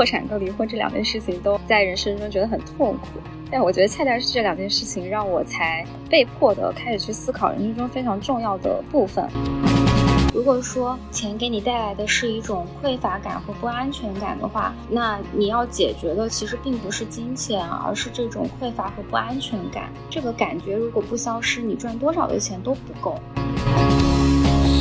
[0.00, 3.20] 破产跟离婚这两件事情都在人生中觉得很痛苦，
[3.50, 9.28] 但我觉得恰恰是这两件事情让我才被迫的开始去思考人生中非常重要的部分。
[10.32, 19.92] 如果说钱给你带来的是一种匮乏感和不安全感的话，那你要解决的其实并不是金钱，而是这种匮乏和不安全感。
[20.08, 23.20] 这个感觉如果不消失，你赚多少的钱都不够。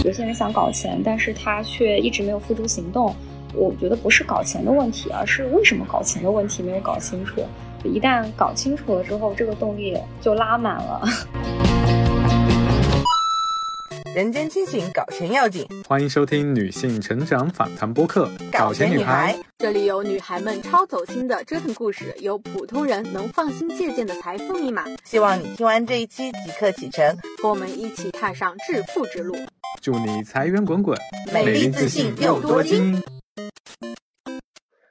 [0.06, 3.14] 有些人想搞钱，但是他却一直没有付诸行动。
[3.54, 7.42] 我觉得不是搞钱的问题，而是为什么搞钱的问题没有搞清楚。
[7.84, 11.02] 一旦搞清楚了之后，这个动力就拉满了。
[14.16, 15.66] 人间清醒，搞钱要紧。
[15.88, 24.84] 欢迎收听女性成长访谈播客《搞钱女孩》，这里有女孩们超走心的折腾故事，有普通人能放心借鉴的财富密码。
[25.06, 29.36] 希望你听完这一期即刻启程，和我们一起踏上致富之路。
[29.80, 30.98] 祝你财源滚滚，
[31.32, 33.02] 美丽自信又多金。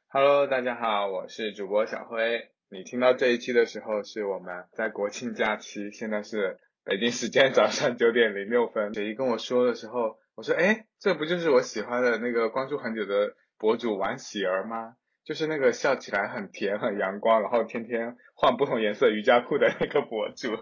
[0.08, 2.48] Hello，大家好，我是主播小辉。
[2.70, 6.58] 你听到这一期的时候，是我们在国庆假期，现在是。
[6.84, 14.94] 北京时间早上九点零六分，雪姨跟我说的时候，我说：“哎，这不就是我喜欢的那个关注很久的博主王喜儿吗？
[15.22, 20.56] 就是那个笑起来很甜、很阳光，然后天天换不同颜色瑜伽裤的那个博主。”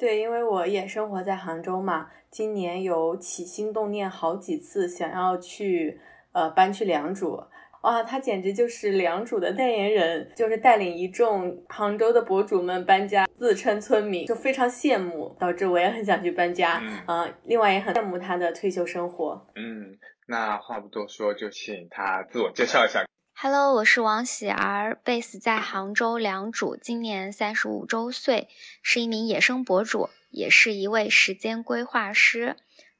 [0.00, 6.00] 对，因为我也生活在杭州嘛，今年有起心动念好几次想要去
[6.36, 7.48] 呃搬去良渚。
[7.82, 16.82] 哇，他简直就是良渚的代言人，就是带领一众杭州的博主们搬家，自称村民，就非常羡慕，导致我也很想去搬家。
[17.06, 19.46] 嗯，另外也很羡慕他的退休生活。
[19.54, 23.04] 嗯，那话不多说，就请他自我介绍一下。
[23.38, 28.48] Hello，我是王喜儿，base 在杭州良渚，今年三十五周岁，
[28.82, 32.56] 是一名野生博主，也是一位时间规划师，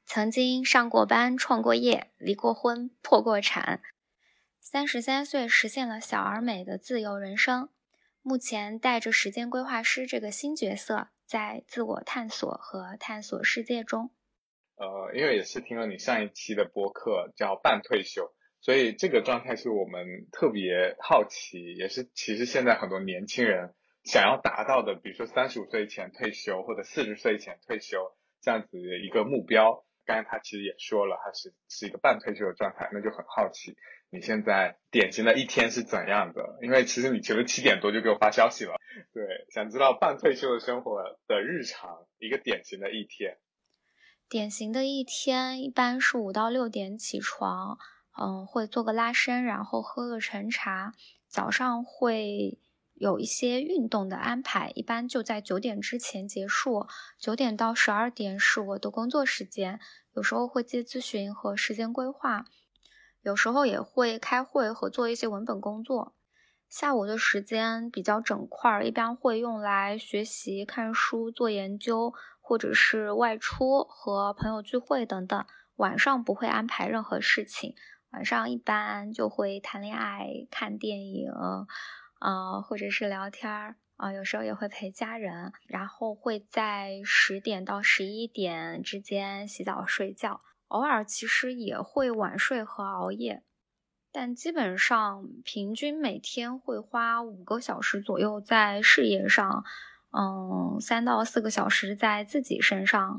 [0.09, 3.81] 曾经上过班、创过业、离过婚、破过产。
[4.61, 7.67] 三十三岁实现了小而美的自由人生，
[8.21, 14.09] 目前带着时间规划师这个新角色，在自我探索和探索世界中。
[14.77, 23.73] 呃，因为也是听了你上一期的播客叫半退休，所以这个状态是我们特别好奇，也是其实现在很多年轻人
[24.05, 27.97] 想要达到的，比如说三十五岁前退休或者四十岁前退休
[28.41, 29.83] 这样子的一个目标。
[30.07, 33.75] 刚才他其实也说了，他是是一个半退休的状态，那就很好奇
[34.09, 36.57] 你现在典型的一天是怎样的？
[36.61, 38.79] 因为其实你其实七点多就给我发消息了，
[39.13, 43.37] 对，想知道半退休的生活的日常，一个典型的一天。
[44.29, 47.77] 典型的一天一般是五到六点起床，
[48.17, 50.93] 嗯，会做个拉伸，然后喝个晨茶，
[51.27, 52.57] 早上会。
[52.99, 56.87] 有一些运动的安排，一般就在九点之前结束。
[57.19, 59.79] 九点到十二点是我的工作时间，
[60.13, 62.45] 有时候会接咨询和时间规划，
[63.21, 66.15] 有时候也会开会和做一些文本工作。
[66.67, 75.45] 下午的时间比较整块儿，一般会用来学习、看书、做研究，或者是外出和朋友聚会等等。
[75.75, 77.75] 晚上不会安排任何事情，
[78.09, 81.31] 晚上一般就会谈恋爱、看电影。
[82.19, 93.43] 啊，或者是聊天儿啊，有时候也会陪家人，然后会在十点到十一点之间洗澡睡觉，偶尔其实也会晚睡和熬夜，
[94.11, 99.63] 但基本上平均每天会花五个小时左右在事业上，
[100.11, 103.17] 嗯，三到四个小时在自己身上，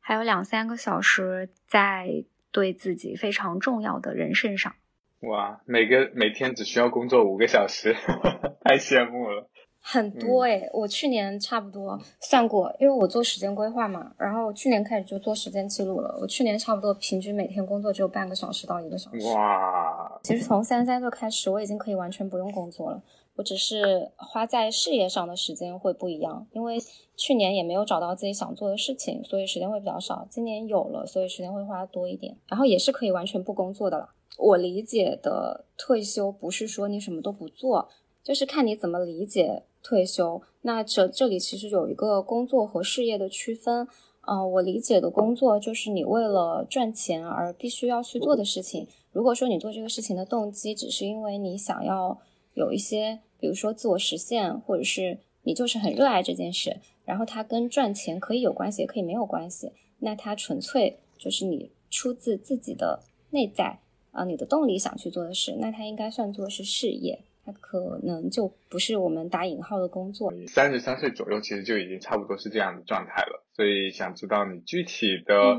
[0.00, 4.74] 还有两三个小时在对自己非常重要的人身上。
[5.20, 7.92] 哇，每个每天只需要工作五个小时，
[8.64, 9.48] 太羡慕了。
[9.80, 16.18] 很多诶，我去年差不多算过，因为我做时间规划嘛，然后去年开始就做时间记录了。
[16.20, 19.26] 我去年差不多平均每天工作只有半个小时到一个小时。
[19.34, 23.02] 哇，其实从三十三岁开始，我已经可以完全不用工作了，
[23.36, 26.76] 我只是花在事业上的时间会不一样，因为
[27.16, 30.26] 去年也没有找到自己想做的事情，所以时间会比较少。
[30.28, 34.10] 今年有了，所以时间会花多一点，然后也是可以完全不工作的了。
[34.38, 37.90] 我理解的退休不是说你什么都不做，
[38.24, 40.40] 就是看你怎么理解退休。
[40.62, 43.86] 那这这里其实有一个工作和事业的区分。
[44.30, 48.86] 嗯，我理解的工作就是你为了赚钱而必须要去做的事情。
[49.10, 52.18] 如果说你做这个事情的动机只是因为你想要
[52.52, 56.76] 有一些，比如说自我实现，或者是你就是很热爱这件事，
[57.06, 59.72] 然后它跟赚钱可以有关系，也可以没有关系。
[60.00, 63.80] 那它纯粹就是你出自自己的内在。
[64.10, 70.32] 啊，你的动力想去做的事，那它应该算作是事业，它可能就不是我们打引号的工作。
[70.46, 73.44] 三十三岁左右，其实就已经差不多是这样的状态了。
[73.54, 75.56] 所以想知道你具体的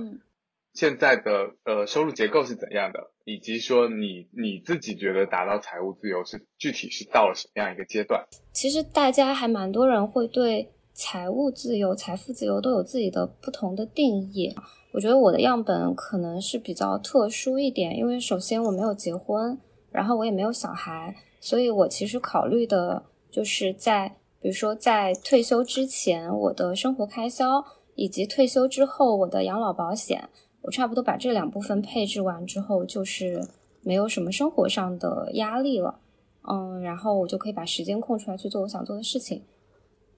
[0.74, 3.12] 现在的呃收入结构是怎样的？
[3.26, 8.26] 以及说你你自己觉得达到财务自由是具体是到了什么样一个阶段？
[8.52, 14.56] 其实大家还蛮多人会对财务自由、财富自由都有自己的不同的定义。
[14.92, 19.58] 我觉得我的样本可能是比较特殊一点，因为首先我没有结婚，
[19.92, 27.64] 然后我也没有小孩，所以我其实考虑的就是在比如说在退休之前我的生活开销，
[27.96, 30.30] 以及退休之后我的养老保险。
[30.62, 33.42] 我差不多把这两部分配置完之后，就是
[33.82, 36.02] 没有什么生活上的压力了，
[36.50, 39.44] 嗯，然后我就可以把时间空出来去做我想做的事情。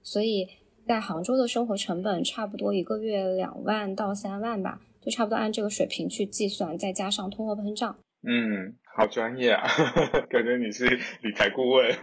[0.01, 0.47] 所以
[0.85, 7.95] 在杭州的生活成本差不多一个月两万到三万吧，就差不多按这个水平去计算，再加上通货膨胀。
[8.23, 9.67] 嗯，好专业啊，
[10.29, 10.85] 感觉你是
[11.21, 11.95] 理财顾问。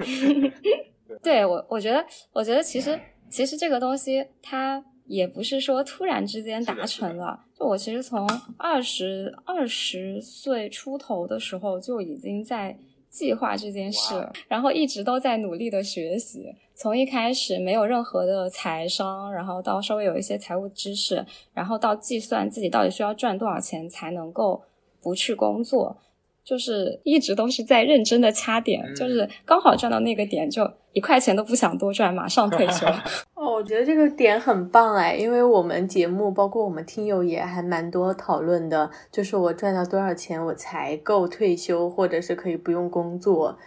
[1.22, 2.98] 对我，我觉得，我觉得其实
[3.28, 4.84] 其实这个东西它。
[5.08, 8.28] 也不是说突然之间达成了，就我其实从
[8.58, 12.76] 二十二十岁出头的时候就已经在
[13.08, 16.54] 计划这件事，然后一直都在努力的学习。
[16.80, 24.62] 从一开始没有任何的财商，然后到稍微有一些财务知识，然后到计算自己到底需要赚多少钱才能够
[25.02, 25.96] 不去工作。
[26.44, 32.86] 就是一直都是在认真的掐点，就是刚好赚到那个点，就一块钱都不想多赚，马上退休。
[33.34, 43.58] 哦，我觉得这个点很棒哎，因为我们节目包括我们听友也还蛮多讨论的，就是我赚到多少钱我才够退休，或者是可以不用工作。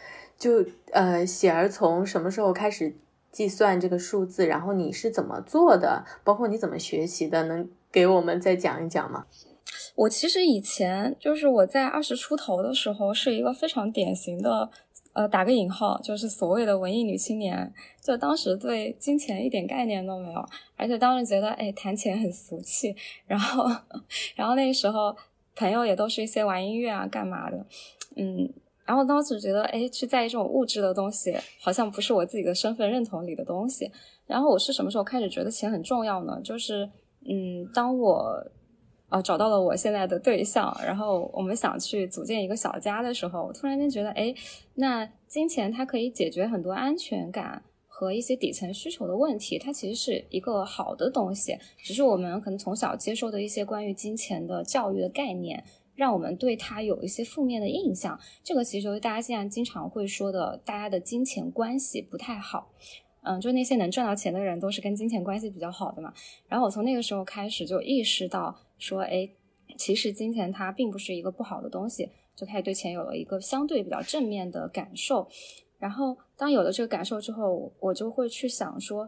[0.41, 2.95] 就呃，喜儿从什么时候开始
[3.31, 4.47] 计算这个数字？
[4.47, 6.03] 然后你是怎么做的？
[6.23, 7.43] 包括你怎么学习的？
[7.43, 9.27] 能给我们再讲一讲吗？
[9.93, 14.71] 我其实以前就是我在二十出头的时候，是一个非常典型的，
[15.13, 17.71] 呃，打个引号，就是所谓的文艺女青年。
[18.01, 20.43] 就当时对金钱一点概念都没有，
[20.75, 22.95] 而且当时觉得，哎，谈钱很俗气。
[23.27, 23.69] 然后，
[24.35, 25.15] 然后那时候
[25.55, 27.63] 朋友也都是一些玩音乐啊、干嘛的，
[28.15, 28.51] 嗯。
[28.85, 33.91] 然后当时觉得，哎，去在意这种物质的东西，好像不是我自己的身份认同里的东西。
[34.27, 36.39] 然后我是什么时候开始觉得钱很重要呢？
[36.43, 36.89] 就是，
[37.27, 38.51] 嗯，当我。
[39.11, 44.33] 啊，找到了我现在的对象，然后我们想去组建一个小家的时候，我突然间觉得，哎，
[44.75, 51.57] 那金钱它可以解决很多安全感和一些底层需求的问题，它其实是一个好的东西。
[51.83, 55.61] 只是我们可能从小接受的一些关于金钱的教育的概念，
[55.95, 58.19] 让我们对它有一些负面的印象。
[58.43, 62.71] 这个其实就是大家现在经常会说的，大家的金钱关系不太好。
[63.23, 66.11] 嗯，就那些能赚到钱的人都是跟金钱关系比较好的嘛。
[66.47, 68.57] 然后我从那个时候开始就意识到。
[68.81, 69.29] 说哎，
[69.77, 75.27] 其实金钱它并不是一个不好的东西，就开始对钱有了一个相对比较正面的感受。
[75.77, 79.07] 然后当有了这个感受之后，我就会去想说，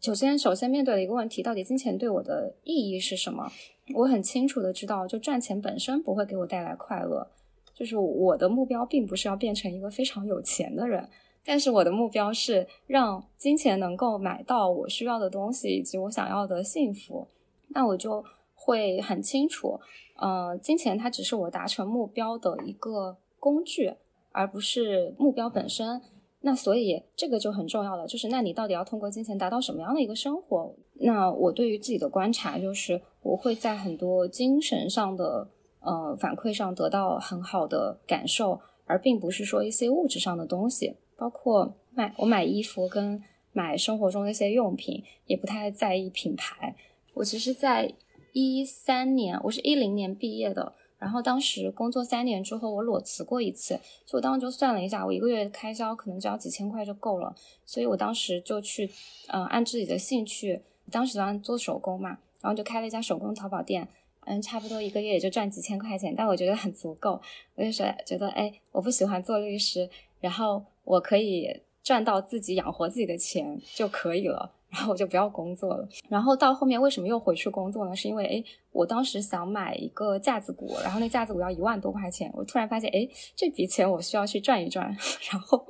[0.00, 3.52] 首先首先面对的一个问题，到底金钱对我的意义是什么？
[3.94, 7.26] 我很清楚的知道，就赚钱本身不会给我带来快乐。
[7.74, 11.08] 就是我的目标并不是要变成一个非常有钱的人，
[11.44, 17.28] 但是我的目标是让金钱能够买到我需要的东西以及我想要的幸福。
[17.68, 18.24] 那我就。
[18.62, 19.80] 会很清楚，
[20.18, 23.94] 呃，金钱它只是我达成目标的一个工具，
[24.32, 26.02] 而不是目标本身。
[26.42, 30.74] 那所以这个就很重要了，就是那你到底要通过金钱达到什么样的一个生活？
[31.02, 35.48] 那我对于自己的观察就是，我会在很多精神上的
[35.80, 43.22] 呃反馈上得到很好的感受，而并不是说一些物质上的东西，包括买我买衣服跟
[43.52, 46.76] 买生活中的一些用品，也不太在意品牌。
[47.14, 47.92] 我其实，在
[48.32, 53.74] 一三年，我是一零年毕业的，然后当时工作三年之后，我裸辞过一次，
[54.06, 57.34] 所以我当时就算了一下，我一个月开销可能只要几千块就够了，
[57.64, 58.88] 所以我当时就去，
[59.28, 63.86] 嗯，按自己的兴趣，当时喜欢做手工嘛，然后就开了一家手工淘宝店，
[64.26, 67.20] 嗯，差不多一个月也就赚几千块钱，但我觉得很足够，
[67.54, 69.88] 我就说觉得，哎，我不喜欢做律师，
[70.20, 74.52] 然后我可以赚到自己养活自己的钱就可以了。
[74.70, 75.88] 然后我就不要工作了。
[76.08, 77.96] 然后到后面为什么又回去工作呢？
[77.96, 82.30] 是因为哎，我当时想买一个架子鼓，然后那架子鼓要一万多块钱。
[82.36, 84.86] 我突然发现，哎，这笔钱我需要去赚一赚。
[85.28, 85.60] 然后，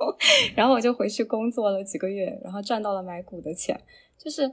[0.55, 3.75] 然后我就回去工作了几个月，然后赚到了买鼓的钱。
[4.19, 4.47] 就是，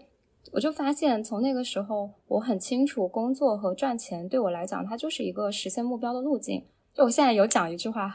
[0.52, 6.64] 我就发现从那个时候，我很清楚工作和赚钱对我来讲，它就是一个实现目标的路径。
[6.94, 8.14] 就我现在有讲一句话，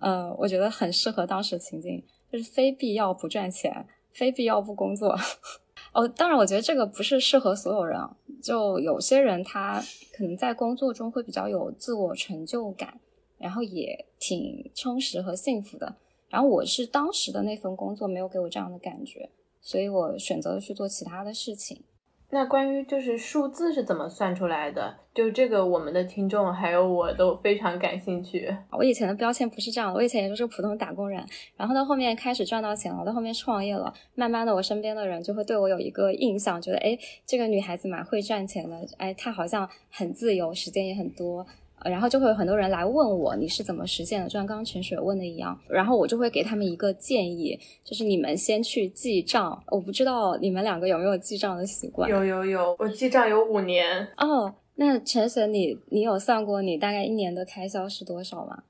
[0.00, 5.16] 嗯，我觉得很适合当时情境，就是非必要不赚钱，非必要不工作。
[5.92, 8.00] 哦，当然，我觉得这个不是适合所有人。
[8.42, 9.80] 就有些人他
[10.12, 13.00] 可能在工作中会比较有自我成就感，
[13.38, 15.96] 然后也挺充实和幸福的。
[16.28, 19.30] 然后我是当时的那份工作没有给我这样的感觉，
[19.64, 21.82] 所以我选择了去做其他的事情。
[22.30, 24.96] 那关于就是数字是怎么算出来的？
[25.14, 28.52] 就这个，我们的听众还有我都非常感兴趣。
[28.72, 31.24] 我以前的标签不是这样的，我以前也就是普通打工人，
[31.56, 41.46] 然后到后面开始赚到钱了，到后面创业了，慢慢的我身边的人就会对我有一个印象，觉得哎，这个女孩子蛮会赚钱的，哎，她好像很自由，时间也很多。
[41.84, 49.62] 然后就会有很多人来问我你是怎么实现的，就像刚刚陈雪问的一样，然后我就会给他们一个建议，就是你们先去记账。
[49.68, 52.08] 我不知道你们两个有没有记账的习惯？
[52.10, 54.08] 有有有，我记账有五年。
[54.16, 58.64] 哦，那陈雪，你你有算过你大概一年的开销是多少吗？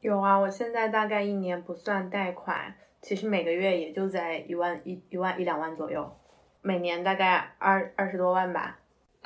[0.00, 6.08] 有啊，我现在大概一年不算贷款，其实每个月也就在一万一一万一两万左右，
[6.62, 8.78] 每年大概二二十多万吧。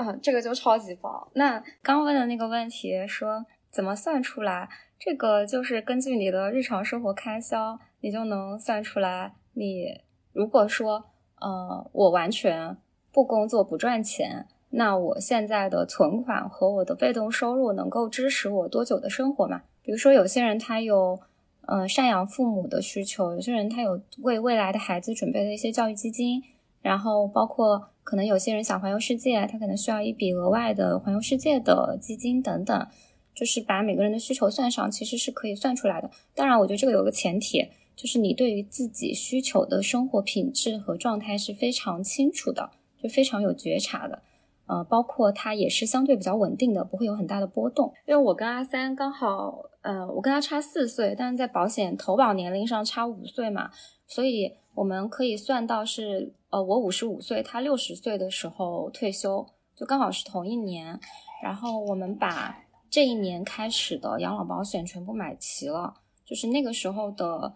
[0.03, 1.29] 啊，这个就超级棒。
[1.35, 4.69] 那刚问的那个问题说怎么算出来？
[4.99, 9.33] 这个就是根据你的日常生活开销，你就能算出来。
[9.55, 9.87] 你
[10.33, 11.05] 如果说，
[11.41, 12.77] 呃，我完全
[13.13, 19.63] 不工作不赚钱，那我现在的存款和我的被动收入能够支持我多久的生活嘛？
[19.83, 21.19] 比如说有些人他有，
[21.67, 26.43] 呃，赡养父母的需求，有些人他有为未来的孩子准备的一些教育基金。
[26.83, 32.87] 然后包括可能有些人想环游世界，他可能需要一笔额外的环游世界的基金等等，
[33.35, 36.11] 就是把每个人的需求算上，其实是可以算出来的。
[36.35, 42.71] 当然，我觉得这个有个前提，就是你对于自己需求的生活品质和状态是非常清楚的，
[43.03, 44.21] 就非常有觉察的。
[44.67, 47.93] 呃，包括它也是相对比较稳定的，不会有很大的波动。
[48.07, 53.71] 因为我跟阿三刚好，呃，我跟他差四岁，但是在保险投保年龄上差五岁嘛，
[54.13, 56.33] 所以我们可以算到是。
[56.53, 61.01] 呃，我五十五岁，他六十岁的时候退休，就刚好是同一年。
[61.43, 62.55] 然后我们把
[62.91, 65.95] 这一年开始的养老保险全部买齐了，
[66.27, 67.55] 就是那个时候的，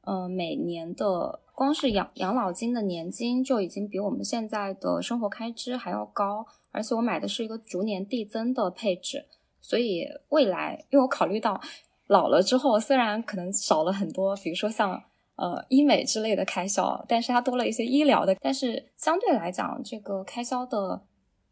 [0.00, 9.26] 呃，每年的光是养养老金的年金就已经比我们现在的生活开支还要高，而且我买的是一个逐年递增的配置，
[9.60, 11.60] 所以未来，因为我考虑到
[12.06, 15.02] 老了之后，虽然可能少了很多，比如说像。
[15.38, 21.00] 呃，医美之类的开销，但是它多了一些医疗的，但是相对来讲，这个开销的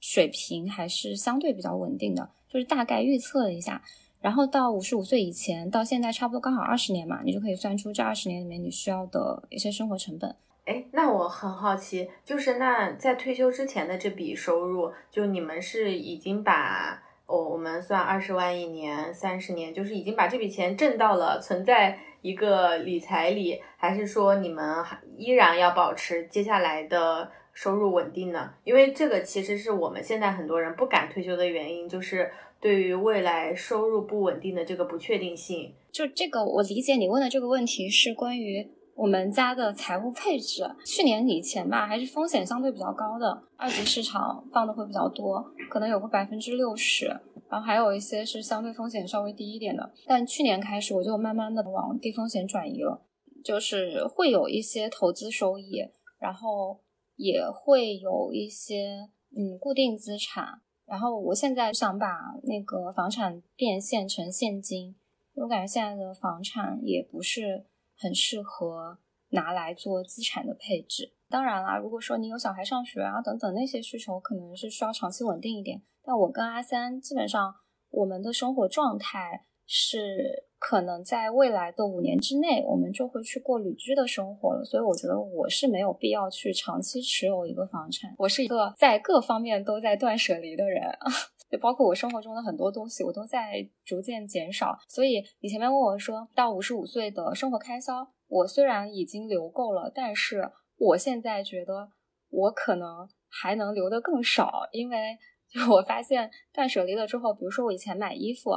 [0.00, 3.80] 水平还是相对比较稳定的，就是大概预测了一下，
[4.20, 10.34] 然后到五十五岁以前，到现在差不多刚好二十年嘛，你就可以算出这二十年里面你需要的一些生活成本。
[10.64, 21.98] 哎，那我很好奇，就是那在退休之前的这笔收入，就你们是已经把，哦，我们算二十万一年，三十年，就是已经把这笔钱挣到了存在。
[22.22, 28.52] 一个理财里，还是说你们还依然要保持接下来的收入稳定呢？
[28.64, 32.28] 因为这个其实是我们现在很多人不敢退休的原因，就是
[32.60, 35.72] 对于未来收入不稳定的这个不确定性。
[35.92, 38.66] 就这个，我理解你问的这个问题是关于
[38.96, 40.64] 我们家的财务配置。
[40.84, 47.06] 去年以前吧，还是风险相对比较高的，二级市场放的会比较多，可能有个百分之六十。
[47.48, 53.06] 然后还有一些是相对风险稍微低一点的，但去年开始我就慢慢的往低风险转移了，
[53.44, 55.80] 就是会有一些投资收益，
[56.18, 56.80] 然后
[57.14, 62.08] 也会有一些嗯固定资产，然后我现在想把
[62.42, 64.96] 那个房产变现成现金，
[65.34, 68.98] 我感觉现在的房产也不是很适合
[69.30, 71.14] 拿来做资产的配置。
[71.28, 75.82] 当然啦，如果说你有小孩上学啊等等那些需求，可能是需要长期稳定一点。
[76.04, 77.52] 但我跟阿三基本上，
[77.90, 84.64] 我们的生活状态是可能在未来的五年之内，我们就会去过旅居的生活了。
[84.64, 88.14] 所以我觉得我是没有必要去长期持有一个房产。
[88.18, 90.84] 我是一个在各方面都在断舍离的人，
[91.50, 94.76] 就包括我生活中的很多东西，我都在逐渐减少。
[94.88, 101.90] 所以你前面问我说到五十五岁的生活开销，我虽然已经留够了，但是我现在觉得
[102.30, 105.18] 我可能还能留得更少，因为。
[105.48, 108.50] 就我发现断舍离了之后，比如说我以前买衣服，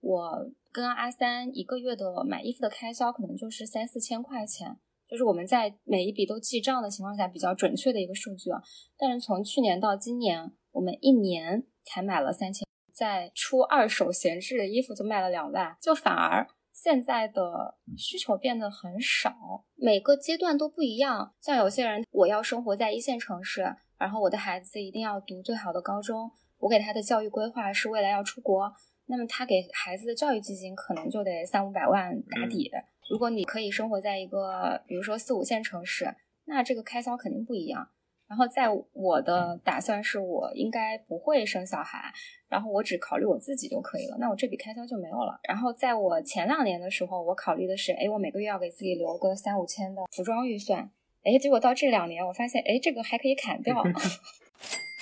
[0.00, 8.62] 我跟阿三一个月的买衣服的开销可能就是三四千块钱，就是我们在每一笔都记账的情况下比较准确的一个数据啊。
[8.96, 19.32] 但是从去年到今年，我们一年才买了三千，在出二手闲置的衣服就卖了两万，就反而现在的需求变得很少。
[19.76, 23.76] 每个阶段都不一样，像有些人我要生活在一线城市。
[23.98, 28.70] 然后我的孩子一定要读最好的高中，我给他的教育规划是未来要出国，
[29.06, 32.70] 那么他给孩子的教育基金可能就得三五百万打底。
[33.08, 36.14] 如果你可以生活在一个比如说四五线城市，
[36.44, 37.88] 那这个开销肯定不一样。
[38.28, 42.12] 然后在我的打算是我应该不会生小孩，
[42.48, 45.38] 然后我只考虑我自己就可以了，那我这笔开销就没有了。
[45.44, 50.90] 然后在我前两年的时候，我考虑的是，哎，我每个月要给自己留个三五千的服装预算。
[51.22, 53.82] 哎，结果到这两年，我发现，哎，这个还可以砍掉。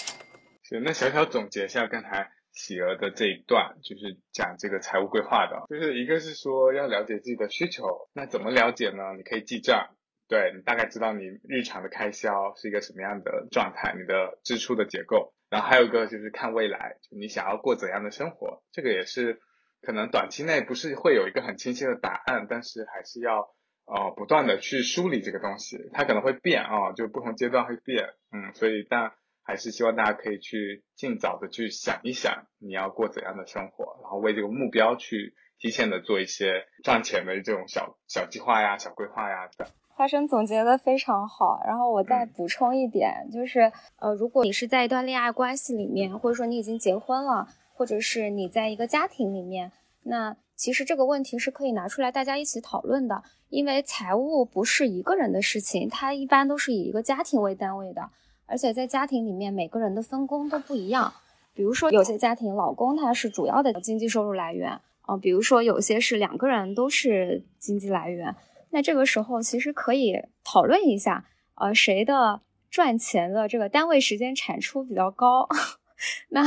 [0.64, 9.14] 行，那小小总结一下刚才喜儿的这一段，就是讲这个财务规划的，就是一个是说要了解自己的需求，那怎么了解呢？
[9.16, 9.88] 你可以记账，
[10.28, 15.34] 对你大概知道你日常的开销是一个什么样的状态，你的支出的结构。
[15.50, 19.40] 然后还有一个就是看未来，你想要过怎样的生活，这个也是
[19.82, 23.54] 可能短期内不是会有一个很清晰的答案，但是还是要
[23.86, 29.12] 呃不断的去梳理这个东西，它可能会变啊，就不同阶段会变，嗯，所以但
[29.44, 39.68] 还是希望大家可以去尽早的去想一想你要过怎样的生活，然后为这个目标去提前的做一些赚钱的这种小小计划呀、小规划呀的。
[39.96, 43.70] 花生总结的非常好，然后我再补充一点，就是
[44.00, 49.70] 呃，如果你是在一段恋爱关系里面，或者说你已经结婚了，或者是你在一个家庭里面，
[50.02, 58.10] 那其实这个问题是可以拿出来大家一起讨论的，因为财务不是一个人的事情，它一般都是以一个家庭为单位的，
[58.46, 61.12] 而且在家庭里面每个人的分工都不一样，
[61.54, 68.34] 比如说有些家庭老公他是主要的经济收入来源，嗯，比如说有些是两个人都是经济来源。
[68.74, 75.48] 那这个时候其实可以讨论一下，呃，谁的赚钱的这个单位时间产出比较高，
[76.30, 76.42] 那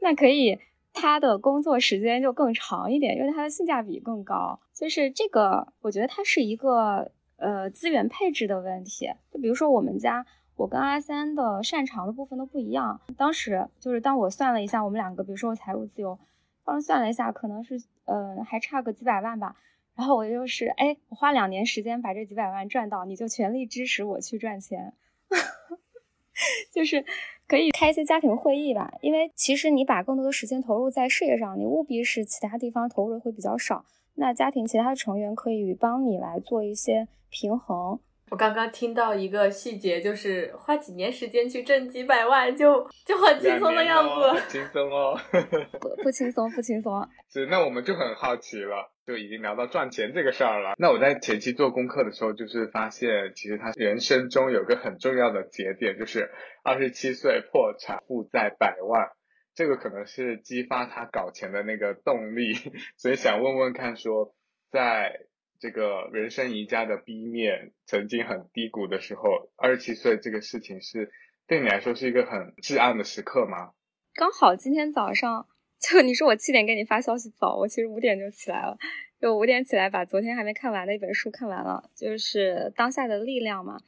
[0.00, 0.58] 那可以
[0.94, 4.58] 他的工作时间就更长一点，因为他的性价比更高。
[4.72, 9.12] 就是这个，我觉得它是一个呃资源配置的问题。
[9.30, 10.24] 就比如说我们家，
[10.56, 12.98] 我跟阿三的擅长的部分都不一样。
[13.14, 16.18] 当时就是当我算了一下，我们两个，比如说我财务自由，
[16.64, 19.54] 当时算了一下，可能是呃还差个几百万吧。
[19.98, 24.94] 然后我就是，哎，我花两年时间把这几百万赚到，你就全力支持我去赚钱，
[26.72, 27.04] 就是
[27.48, 28.92] 可以开一些家庭会议吧。
[29.00, 33.84] 因为其实你把更多的时间投入在事业上，你务必是其他地方投入的会比较少。
[34.14, 37.98] 那家庭其他的成员可以帮你来做一些平衡。
[38.30, 44.40] 我刚刚听到一个细节，就是花几年时间去挣几百万，就就很轻松的样子。
[44.48, 45.18] 轻松哦，
[45.80, 47.04] 不不轻松，不轻松。
[47.28, 50.74] 是，那我们就很好奇了，就已经聊到赚钱这个事儿了。
[50.76, 56.30] 那我在前期做功课的时候，就是发现，其实他人生中有个很重要的节点，就是
[56.62, 59.08] 二十七岁破产，负债百万，
[59.54, 62.52] 这个可能是激发他搞钱的那个动力。
[62.98, 64.34] 所以想问问看，说
[64.70, 65.20] 在。
[65.60, 71.10] 这个人生宜家的 B 面，曾经很低谷的时候，二十七岁这个事情是
[71.48, 73.72] 对你来说是一个很至暗的时刻吗？
[74.14, 75.48] 刚好今天早上，
[75.80, 78.76] 就你说我七点给你发消息早，我其实五点就起来了，
[79.20, 83.80] 就五点起来把昨天还没看完的一本书看完了，就是当下的力量嘛。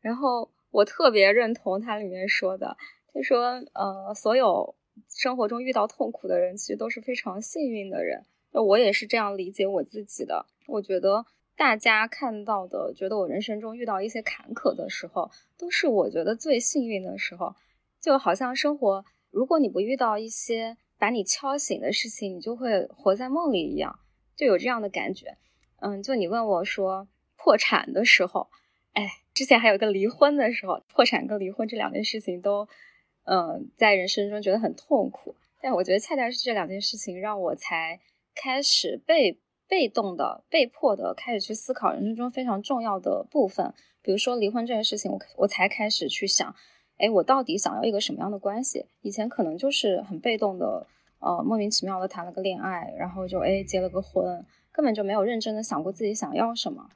[0.00, 2.76] 然后我特别认同它里面说的，
[3.12, 4.74] 他说，呃，所有
[5.08, 8.24] 生活中遇到痛苦的人，其实都是非常幸运的人。
[8.52, 10.46] 那我也是这样理解我自己的。
[10.66, 11.24] 我觉得
[11.56, 17.54] 大家看到的，觉得我人生中遇到一些坎坷的时候，都是我觉得最幸运的时候。
[18.00, 23.98] 就好像生活，如果你不遇到一些把你敲醒的事情，你就会活在梦里一样，
[24.36, 25.36] 就有这样的感觉。
[25.80, 28.48] 嗯，就你问我说破产的时候，
[28.92, 32.68] 哎，之前还有个离婚的时候，破产跟离婚这两件事情都，
[33.24, 35.34] 嗯，在人生中觉得很痛苦。
[35.60, 38.00] 但我觉得恰恰是这两件事情让我才
[38.34, 39.38] 开始被。
[39.70, 46.56] 被动的、被迫的开始去思考人生中非常重要的部分，比如说离婚这件事情，我我才开始去想，
[46.98, 48.84] 哎，我到底想要一个什么样的关系？
[49.02, 50.86] 以前可能就是很被动的，
[51.20, 56.90] 呃，莫名其妙的谈了个恋爱，然后就哎结了个婚，根本就没有认真的想过自己想要什么。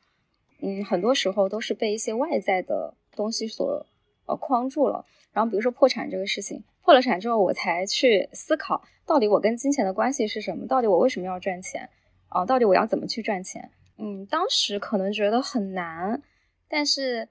[0.61, 3.87] 嗯，很多时候都是被一些外在的东西所
[4.27, 5.05] 呃框住了。
[5.33, 10.67] 然后比如说破产这个事情，破了产之后，我才去思考，到底我跟金钱的关系是什么？
[10.67, 11.89] 到底我为什么要赚钱？
[12.29, 13.71] 啊，到底我要怎么去赚钱？
[13.99, 16.23] 嗯，当时可能觉得很难，
[16.69, 17.29] 但是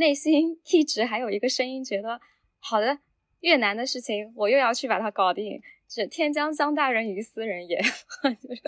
[0.00, 2.20] 内心一直还有一个声音觉得，
[2.58, 2.98] 好的，
[3.40, 5.62] 越南的事情我又要去把它搞定。
[5.92, 8.62] 是天将降大任于斯人也， 就是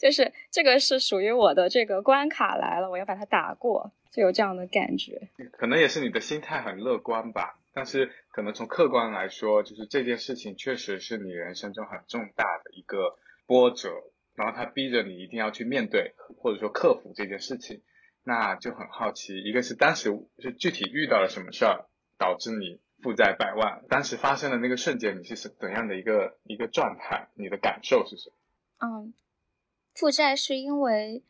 [0.00, 5.28] 就是这个是属于我的这个关卡来了，我要把它打过，就有这样的感觉。
[5.52, 13.90] 可能也是你的心态很乐观吧，但是可能从客观来说，就是这件事情确实是你人生中很重大的一个波折。
[14.34, 17.82] 然后他逼着你一定要去面对，或者说克服这件事情，
[18.24, 21.86] 那就很好奇，一个是当时是具体遇到了什么事儿，
[22.18, 28.36] 导致你负债百万，当时发生的那个瞬间，你是怎样的一个一个状态，你的感受是什么？
[28.80, 29.14] 嗯，
[29.94, 31.22] 负债是因为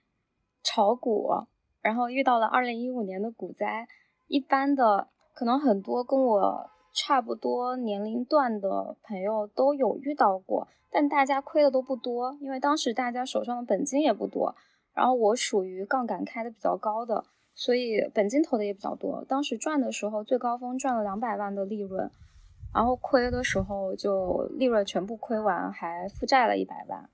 [0.63, 1.47] 炒股，
[1.83, 3.89] 然后遇到了二零一五年的股灾，
[4.29, 10.69] 一般的可能很多跟我差不多年龄段的朋友都有遇到过。
[10.93, 14.55] 但大家亏的都不多，因为当时大家手上的本金也不多。
[14.95, 19.25] 然后我属于杠杆开的比较高的，所以本金投的也比较多。
[19.29, 22.11] 当时赚的时候最高峰赚了两百万的利润，
[22.73, 27.11] 然后亏的时候就利润全部亏完，还负债了一百万。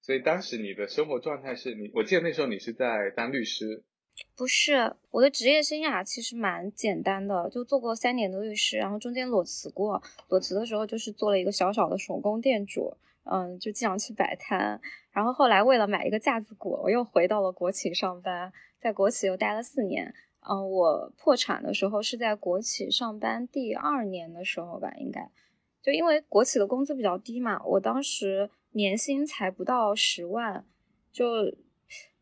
[0.00, 3.84] 所以当时你的生活状态是你，我记得那时候你是在当律师。
[4.36, 14.80] 不是，我的职业生涯其实蛮简单的，就做过三年的律师，然后中间裸辞过，裸辞的时候就是做了一个小小的手工店主，嗯，就经常去摆摊。
[15.10, 20.14] 然后后来为了买一个架子鼓，我又回到了国企上班，在国企又待了四年。
[20.48, 25.30] 嗯，我破产的时候是在国企上班第二年的时候吧，应该
[25.80, 30.64] 就因为国企的工资比较低嘛，我当时年薪才不到十万，
[31.12, 31.54] 就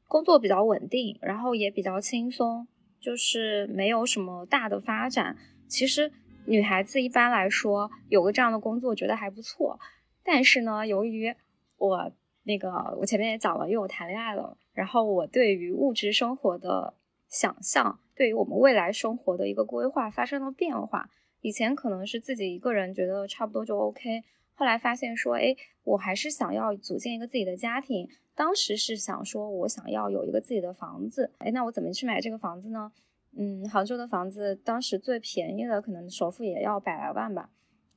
[0.06, 2.68] 工作比较稳定，然后也比较轻松，
[3.00, 5.36] 就是没有什么大的发展。
[5.66, 6.12] 其实
[6.44, 9.78] 女孩子一般来说有个这样的工作，觉得还不错。
[10.22, 11.34] 但是呢，由于
[11.76, 12.12] 我
[12.44, 16.94] 那个我前面也讲了，因为我谈恋爱了，然后我对于物质生活的
[17.28, 18.00] 想象。
[18.14, 21.08] 对于我们未来生活的一个规划发生了变化，
[21.40, 28.06] 以前可能是自己一个人觉得差不多就 OK，后来发现说，哎，我还是想要组建一个自己的家庭。
[28.34, 32.92] 当时是想说，我想要有一个自己的房子，哎，那我怎么去买这个房子呢？
[33.38, 37.48] 嗯，杭州的房子当时最便宜的可能首付也要百来万吧。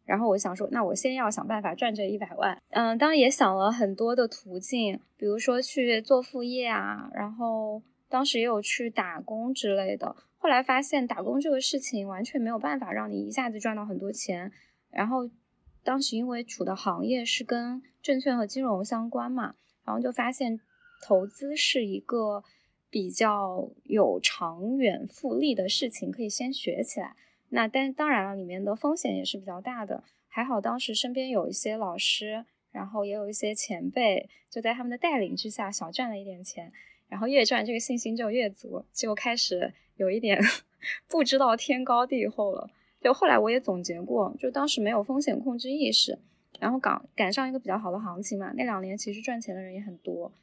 [0.06, 2.62] 然后我想说，那我先要想办法赚这一百万。
[2.70, 7.82] 嗯，当然也想了很多的途径，比如说去做副业啊，然后。
[8.10, 14.52] 当时也有去打工之类的，后来发现打工这个事情完全没有办法让你一下子赚到很多钱。
[14.92, 15.28] 然后
[15.84, 20.60] 当时因为处的行业是跟证券和金融相关嘛，然后就发现
[21.02, 22.44] 投资是一个
[22.92, 27.16] 比较有长远复利的事情，可以先学起来。
[27.56, 30.04] 那但当然了，里面的风险也是比较大的。
[30.28, 36.74] 还好当时身边有一些老师，然后也有一些前辈，就在他们的带领之下，小赚了一点钱。
[37.08, 40.42] 然后越赚这个信心就越足，就开始有一点
[41.08, 42.72] 不知道天高地厚了。
[43.00, 46.18] 就后来我也总结过，就当时没有风险控制意识，
[46.60, 50.34] 然后赶赶上一个比较好的行情嘛，那两年其实赚钱的人也很多，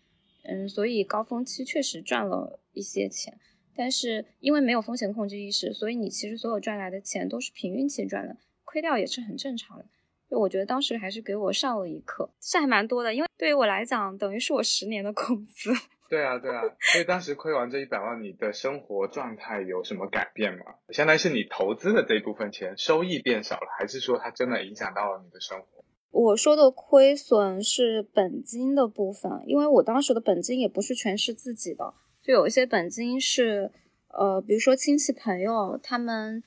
[0.44, 3.36] 嗯，所以高峰期确实赚了一些钱。
[3.80, 9.86] 但是因为没有风险控制意识，所以你其实所有赚来的钱都是凭运气赚的，亏掉也是很正常的。
[10.28, 15.72] 就我觉得当时还是给我上了一课，这还蛮多的，因为对于我来讲，等于是我十年的工资。
[16.10, 16.60] 对啊，对啊，
[16.92, 20.64] 所以当时亏完这一百万，你的生活状态有什么改变吗？
[20.90, 25.82] 相当于是你投资的这一部分钱收益变少了，还是说它真的影响到了你的生活？
[26.10, 33.70] 我说的亏损是本金的部分，因为我当时的本金也不是全是自己的，就有一些本金是，
[34.08, 36.42] 呃，比如说亲戚朋友他们，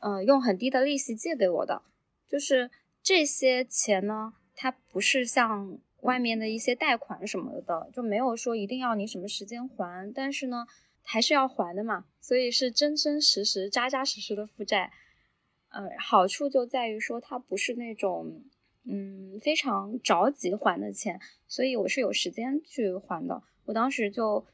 [0.00, 1.82] 呃，用很低的利息借给我的，
[2.26, 2.70] 就是
[3.02, 5.78] 这些钱呢，它不是像。
[6.02, 10.64] 外面的一些贷款什么的，就没有说一定要你什么时间还，但是呢，
[11.02, 14.92] 还是要还的嘛，所以是真真实实、扎扎实实的负债。
[15.70, 18.44] 呃，好处就在于说它不是那种，
[18.84, 23.42] 嗯，非常着急还的钱，所以我是有时间去还的。
[23.64, 24.46] 我当时就，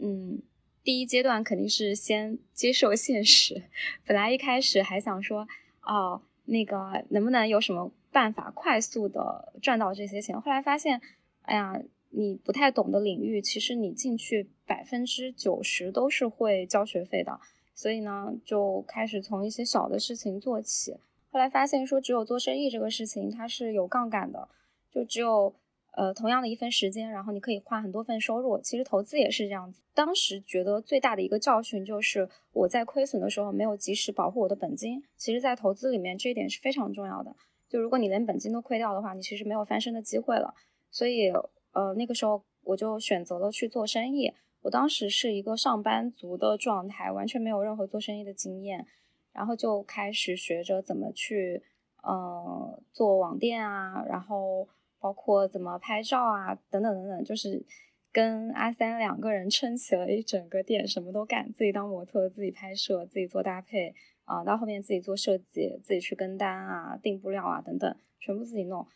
[0.00, 0.42] 嗯，
[0.82, 3.64] 第一阶段肯定是先接受现实，
[4.06, 5.46] 本来一开始还想说，
[5.82, 7.92] 哦，那个能不能有什么。
[8.10, 10.98] 办法快速的赚到这些钱，后来发现，
[11.42, 17.38] 哎呀，你不太懂的领域，其实你进去百分之九十都是会交学费的，
[17.74, 20.96] 所以呢，就开始从一些小的事情做起。
[21.30, 24.48] 后来发现说，只有做生意这个事情，它是有杠杆的，
[24.90, 25.54] 就只有
[25.92, 28.60] 呃同样的一份时间，然后你可以换很多份收入。
[28.60, 29.82] 其实投资也是这样子。
[29.94, 35.02] 当时觉得最大的一个教训就是我在亏损的时候没有及时保护我的本金。
[35.16, 37.34] 其实，在投资里面，这一点是非常重要的。
[37.68, 40.54] 就如果你连本金都亏掉的话，你其实没有翻身的机会了。
[40.90, 41.30] 所以，
[41.72, 44.32] 呃，那个时候我就选择了去做生意。
[44.62, 48.86] 我当时是一个上班族的状态，完全没有任何做生意的经验，
[49.32, 51.62] 然后就开始学着怎么去，
[52.02, 54.68] 呃，做网店啊，然后
[55.00, 57.64] 包括怎么拍照啊，等等等等，就是
[58.12, 63.94] 跟阿三两个人撑起了一整个店，什么都干，自己当模特，自己拍摄，自己做搭配。
[64.24, 68.86] 啊，到后面自己做设计，自己去跟单啊，订布料啊等等，全部自己弄。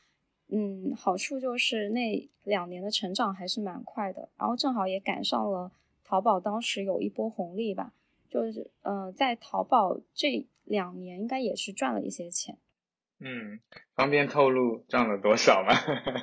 [0.49, 5.73] 嗯，好处就是那两年的成长还是蛮快的，然后正好也赶上了
[6.05, 7.95] 淘宝当时有一波红利吧，
[8.29, 12.59] 就是呃，在淘宝这两年应该也是赚了一些钱。
[13.25, 13.61] 嗯，
[13.95, 15.73] 方便透露赚了多少吗？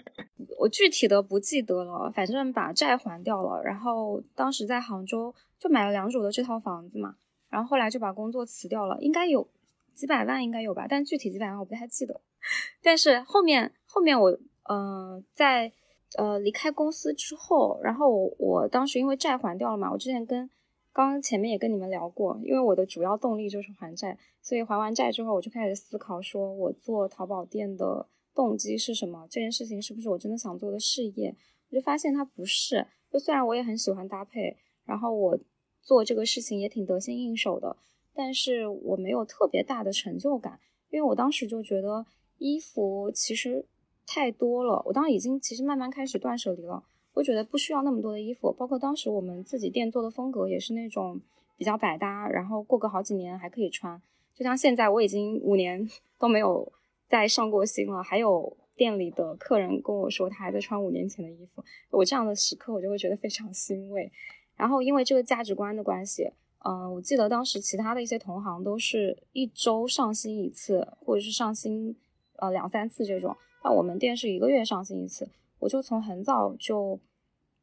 [0.59, 7.15] 我具体的不记得了，反正把债还掉了，然后当时在杭州就买了两主的这套房子嘛。
[7.49, 9.49] 然后后来就把工作辞掉了，应该有
[9.93, 12.21] 几百万，应该有吧，但具体几百万我不太记得。
[12.83, 15.71] 但是后面后面我呃在
[16.17, 20.49] 呃离开公司之后，然后我当时因为债还掉了嘛，我之前跟
[20.91, 29.27] 刚刚前面也跟你们聊过，因为我的主要动力就是还债，所以还完债之后，我就开始思考，说我做淘宝店的动机是什么？
[29.29, 31.35] 这件事情是不是我真的想做的事业？
[31.69, 32.87] 我就发现它不是。
[33.11, 35.39] 就虽然我也很喜欢搭配，然后我
[35.81, 37.77] 做这个事情也挺得心应手的，
[38.13, 42.05] 但是我没有特别大的成就感，因为我当时就觉得
[42.37, 43.65] 衣服其实
[44.05, 46.83] 太多了，我当时已经其实慢慢开始断舍离了。
[47.13, 51.19] 我觉得不需要那么多的衣服，包括当时我们自己店做的风格也是那种
[51.57, 54.01] 比较百搭，然后过个好几年还可以穿。
[54.33, 56.71] 就像现在我已经五年 都没有
[57.07, 64.09] 再上过新了，还有店里的客人跟我说他还在穿五年前的衣服，我这样的时刻我就会觉得非常欣慰。
[64.55, 66.31] 然后因为这个价值观的关系，
[66.63, 71.95] 嗯，我记得当时其他的一些同行都是一周上新一次，或者是上新
[72.37, 75.27] 呃两三次这种，但我们店是一个月上新一次。
[75.59, 76.99] 我就从很早就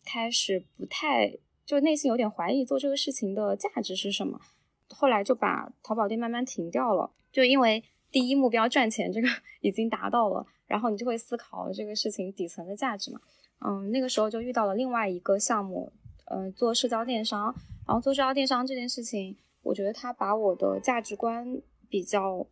[0.05, 4.41] 开始不太，就内心有点怀疑做这个事情的价值是什么。
[4.89, 9.29] 后来就把淘宝店慢慢停掉了，就因为第一目标赚钱这个
[9.61, 13.21] 已经达到了，然后你就会思考这个事情底层的价值嘛。
[13.61, 15.93] 嗯，那个时候就遇到了另外一个项目，
[16.27, 17.55] 嗯，做社交电商。
[17.87, 22.47] 然后做社交电商这件事情，我觉得它把我的价值观比较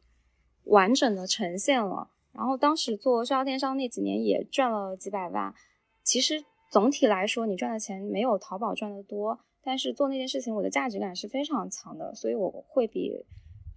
[0.65, 2.09] 完整的呈现了。
[2.35, 5.55] 然后当时做社交电商那几年也赚了几百万，
[6.03, 13.25] 其实总体来说你赚的钱没有淘宝赚的多，但是做那件事情我的价值感是非常强的，所以我会比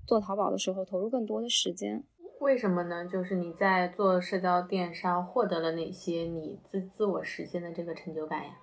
[0.07, 2.03] 做淘宝的时候投入更多的时间。
[2.39, 3.07] 为什么呢？
[3.07, 8.57] 就是你在做社交电商获得了哪些你自自我实现的这个成就感呀？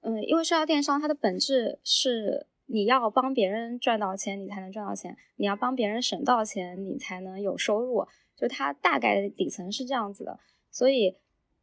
[0.00, 8.06] 嗯，因为社交电商它的本质是你要帮别人赚到钱，你才能赚到钱；你要帮别人省到钱，你才能有收入。
[8.38, 10.38] 就它大概的底层是这样子的，
[10.70, 11.16] 所以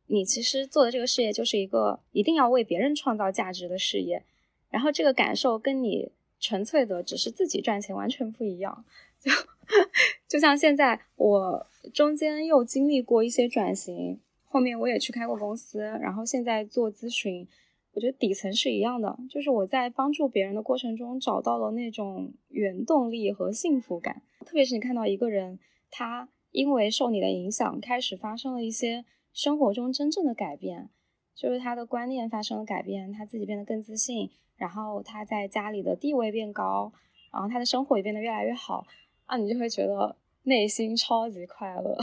[0.08, 4.24] 你其实做的这个事业就是一个一定要为别人创造价值的事业，
[4.70, 8.84] 然后这个感受跟你纯粹的只是自己赚钱完全不一样。
[9.22, 9.32] 就
[10.28, 17.48] 就像现在我中间又经历过一些转型，后面我也去开过公司，然后现在做咨询，
[17.94, 25.58] 我觉得底层是一样的，就是我在帮助别人的过程中找到了那种原动力和幸福感，特别是你看到一个人
[25.90, 26.28] 他。
[26.56, 30.90] 因为受你的影响，开始发生了一些生活中真正的改变，
[31.36, 36.94] 就是他的观念发生了改变，他自己变得更自信，然后他在家里的地位变高，
[37.34, 38.88] 然后他的生活也变得越来越好，
[39.26, 41.98] 啊，你就会觉得内心超级快乐。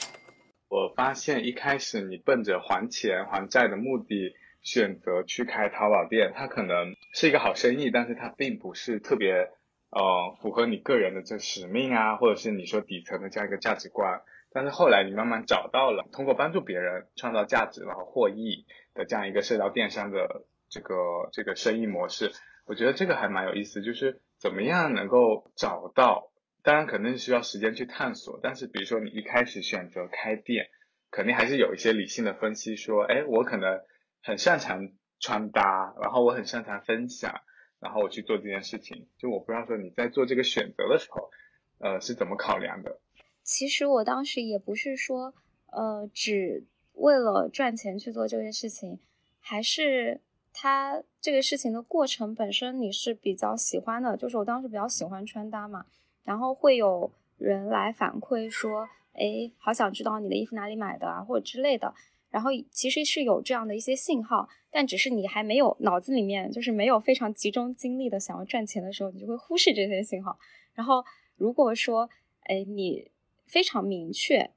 [0.68, 9.48] 我发现一开始你奔着还钱还债的目的选择去开淘宝店，它可能是一个好生意，但是它并不是特别。
[9.90, 14.20] 呃，符合你个人的这使命啊，或者是你说底层的这样一个价值观，
[14.52, 20.94] 但是后来你慢慢找到了通过帮助别人创造价值然后获益的这样一个社交电商的这个
[21.32, 22.32] 这个生意模式，
[22.66, 26.30] 我觉得这个还蛮有意思，就是怎么样能够找到，
[26.62, 30.68] 当然肯定需要时间去探索，但是比如说你一开始选择开店，
[31.10, 33.80] 肯定还是有一些理性的分析，说，哎，我可能
[34.22, 37.40] 很擅长穿搭，然后我很擅长分享。
[37.80, 41.30] 然后我去做这件事情，就我不知道说你在做这个选择的时候，
[41.78, 43.00] 呃，是怎么考量的？
[43.42, 45.32] 其实我当时也不是说，
[45.66, 48.98] 呃，只为了赚钱去做这件事情，
[49.38, 50.20] 还是
[50.52, 54.16] 他这个事情的过程本身你是比较喜欢的。
[54.16, 55.86] 就是我当时比较喜欢穿搭嘛，
[56.24, 61.94] 然后会有人来反馈说，哎，好想知道你的衣服哪里买的啊，或者之类的。
[62.30, 70.38] 然后其实是有这样的一些信号，但只是你还没有脑子里面就是没有非常集中精力的想要赚钱的时候，你就会忽视这些信号。
[70.74, 71.02] 然后
[71.36, 72.10] 如果说，
[72.42, 73.10] 哎，你
[73.46, 74.50] 非常明确，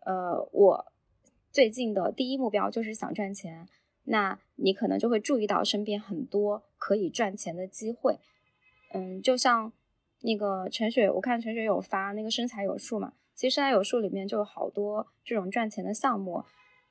[0.00, 0.92] 呃，我
[1.52, 3.68] 最近的第一目标就是想赚钱，
[4.04, 8.18] 那你可能就会注意到身边很多可以赚钱的机会。
[8.94, 9.70] 嗯，就像
[10.22, 16.42] 那个陈雪，我看陈雪有发那个身材有数嘛，其实身材有数里面就有好多这种赚钱的项目。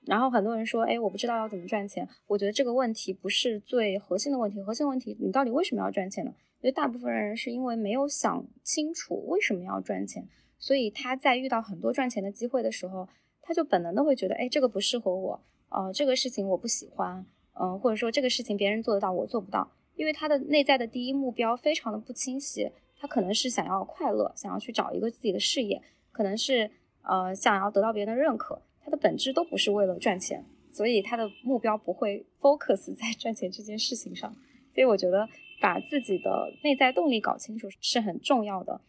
[0.08, 2.08] 然后很多人说，哎，我不知道要怎么赚钱。
[2.28, 6.34] 我觉得这个问题不是最核心的问题，核心问题你到底为什么要赚钱呢？
[6.62, 13.08] 因为大部分人是因为没有想清楚为什么要赚钱，所以他在遇到很多赚钱的机会的时候，
[13.42, 15.40] 他就本能的会觉得，哎，这个不适合我，
[15.70, 26.72] 呃，这个事情我不喜欢，嗯，或者说这个事情别人做得到，我做不到，因为他的内在的第一目标非常的不清晰，他可能是想要快乐，想要去找一个自己的事业，可能是
[27.04, 28.62] 呃想要得到别人的认可。
[28.88, 34.34] 它的本质都不是为了赚钱，所以它的目标不会 focus 在赚钱这件事情上。
[34.74, 35.28] 所以我觉得
[35.60, 38.80] 把自己的内在动力搞清楚是很重要的。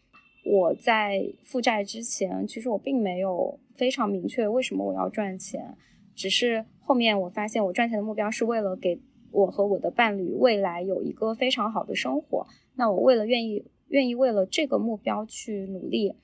[0.45, 5.75] 我在负债之前，其实我并没有非常明确为什么我要赚钱，
[6.15, 12.47] 只是后面我发现我赚钱的目标是为了给我和我的伴侣未来有一个非常好的生活。
[12.75, 16.15] 那我为了愿意愿意为了这个目标去努力，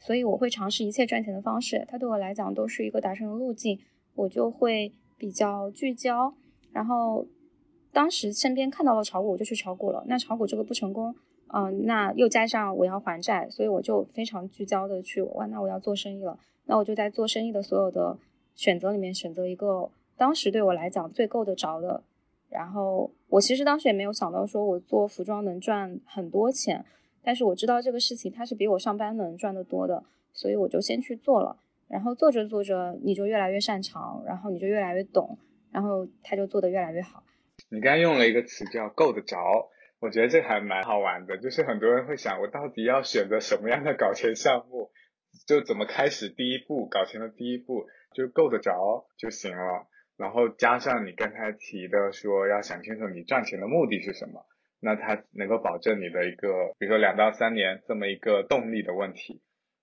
[0.00, 1.86] 所以我会尝试一切赚钱的方式。
[1.88, 3.78] 它对我来讲都是一个达成的路径，
[4.14, 6.34] 我就会比较聚焦。
[6.72, 7.26] 然后
[7.92, 10.02] 当时身边看到了炒股，我就去炒股了。
[10.08, 11.14] 那炒股这个不成功，
[11.48, 16.38] 嗯，那又加上我要还债，所以我就非常聚焦的去哇，那我要做生意了。
[16.66, 18.16] 那我就在做生意的所有的
[18.54, 22.02] 选择里面选择一个当时对我来讲最够得着的。
[22.48, 26.84] 然后我其实当时也没有想到说我做服装能赚很多钱，
[27.22, 31.56] 但是我知道这个事情它是比我上班能赚得多的，所以我就先去做了。
[31.88, 35.38] 然后做着做着你就越来越擅长，然后你就越来越懂，
[35.72, 37.22] 然后他就做得越来越好。
[37.68, 39.36] 你刚用了一个词叫“够得着”，
[40.00, 41.36] 我觉得这还蛮好玩的。
[41.38, 44.90] 就是很多人会想，我到底要选择什么样的搞钱项目？
[45.46, 49.86] 就怎么开始第一步搞钱的第一步，就够得着就行了。
[50.16, 54.44] 然后加上你刚才提的说要想清楚你赚钱的目的是什么，
[54.80, 59.40] 那它能够保证你的一个，比如说两到三年这么一个动力的问题，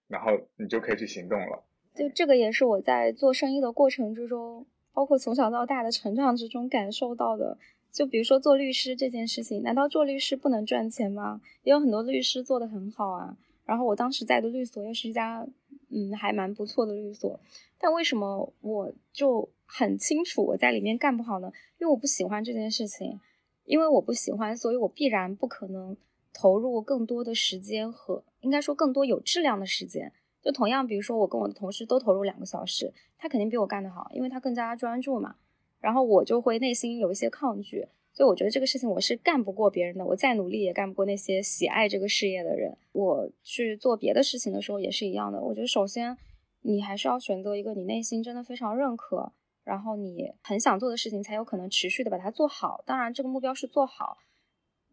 [0.08, 1.64] 然后你就可以去行动了。
[1.96, 7.58] 就这个也是我在做生意的过程之中，包括从小到大的成长之中感受到的。
[7.92, 11.42] 就比如说做律师这件事情，难道做律师不能赚钱吗？
[11.64, 13.38] 也有很多律师做得很好啊。
[13.66, 15.46] 然后我当时在的律所又是一家，
[15.90, 17.40] 嗯，还蛮不错的律所，
[17.80, 19.50] 但为什么我就？
[19.70, 23.20] 很清楚我在里面干不好呢，因为我不喜欢这件事情，
[23.68, 25.96] 因为我不喜欢，所以我必然不可能
[26.34, 30.12] 投入更多的时间和应该说更多有质量的时间。
[30.42, 35.36] 就同样，比如说我跟我的同事都投入两个小时，他肯定比我干得好，因为他更加专注嘛。
[35.82, 42.78] 然后我就会内心有一些抗拒，所以我觉得这个事情我是干不过别人的，我再努力也干不过那些喜爱这个事业的人。
[42.94, 46.18] 我去做别的事情的时候也是一样的，我觉得首先
[46.62, 49.34] 你还是要选择一个你内心真的非常认可。
[49.68, 52.82] 然后你很想做的事情，才有可能持续的把它做好。
[52.86, 54.18] 当然，这个目标是做好，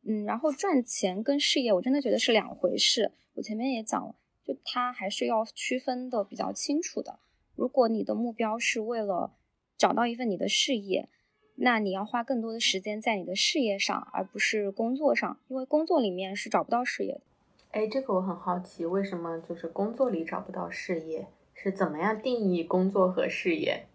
[0.03, 3.13] 嗯，然后赚钱跟事业，我真的觉得是两回事。
[3.35, 7.21] 我前面也讲了，就它还是要区分的比较清楚的。
[7.55, 9.37] 如果你的目标是为了
[9.79, 11.09] 找到一份你的事业，
[11.55, 17.21] 那你要花更多的时间在你的事业上，而不是工作上，因为工作里面是找不到事业的。
[17.71, 21.29] 哎，这个我很好奇，为什么就是工作里找不到事业？
[21.55, 23.87] 是怎么样定义工作和事业？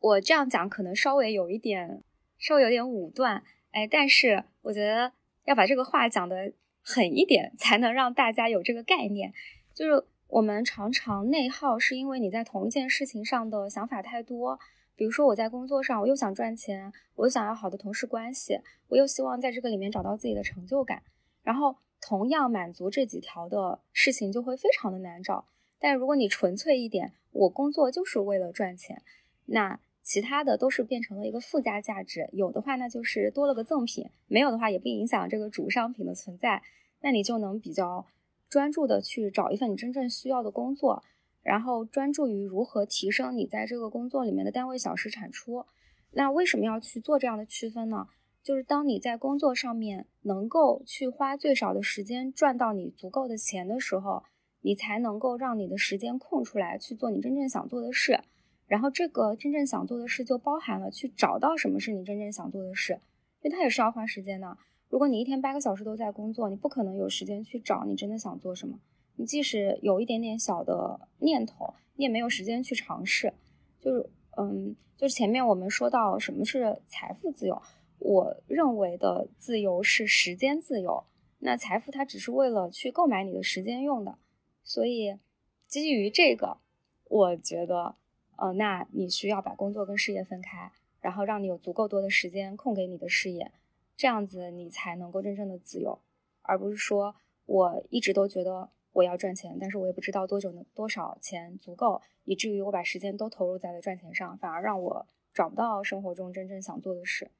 [0.00, 2.02] 我这样讲可能稍微有一点，
[2.38, 5.12] 稍微有点武断，哎，但是我觉得
[5.44, 9.34] 要把这个话讲的狠一点， 才能让大家有这个概念。
[9.74, 14.60] 就是我们常常内耗，是因为你在同一件事情上的想法太多。
[14.94, 21.02] 比如说我在工作上，我又想赚钱，我又想要好的同事关系，我又希望在这个里面找到自己的成就感，
[21.42, 25.46] 然后同样满足这几条的事情就会非常的难找。
[25.80, 29.02] 但如果你纯粹一点，我工作就是为了赚钱，
[29.46, 29.80] 那。
[30.08, 36.62] 其他的都是变成了一个附加价值，有的话那就是多了个赠品，没有的话也不影响这个主商品的存在。
[37.02, 38.06] 那你就能比较
[38.48, 41.04] 专注的去找一份你真正需要的工作，
[41.42, 45.66] 然后专注于如何提升你在这个工作里面的单位小时产出。
[46.12, 48.08] 那为什么要去做这样的区分呢？
[48.42, 54.22] 就是当你在工作上面能够去花最少的时间赚到你足够的钱的时候，
[54.62, 58.20] 你才能够让你的时间空出来去做你真正想做的事。
[58.68, 63.00] 然后这个真正想做的事就包含了去找到什么是你真正想做的事，
[63.40, 64.58] 因为它也是要花时间的。
[64.90, 68.78] 如果你一天八个小时都在工作，你不可能有时间去找你真的想做什么。
[69.16, 73.32] 你即使有一点点小的念头，你也没有时间去尝试。
[73.80, 77.62] 就是，嗯，就是前面我们说到什么是财富自由，
[77.98, 81.04] 我认为的自由是时间自由。
[81.38, 84.18] 那财富它只是为了去购买你的时间用的。
[84.62, 85.18] 所以
[85.66, 86.58] 基于这个，
[87.04, 87.96] 我觉得。
[88.38, 90.70] 呃，那你需要把工作跟事业分开，
[91.00, 93.50] 然后让你有足够多的时间空给你的事业，
[93.96, 95.98] 这样子你才能够真正的自由，
[96.42, 107.32] 而不是说我一直都觉得我要赚钱，但是我也不知道多久能多少钱足够，以至于我把时间都投入在了赚钱上，反而让我找不到生活中真正想做的事。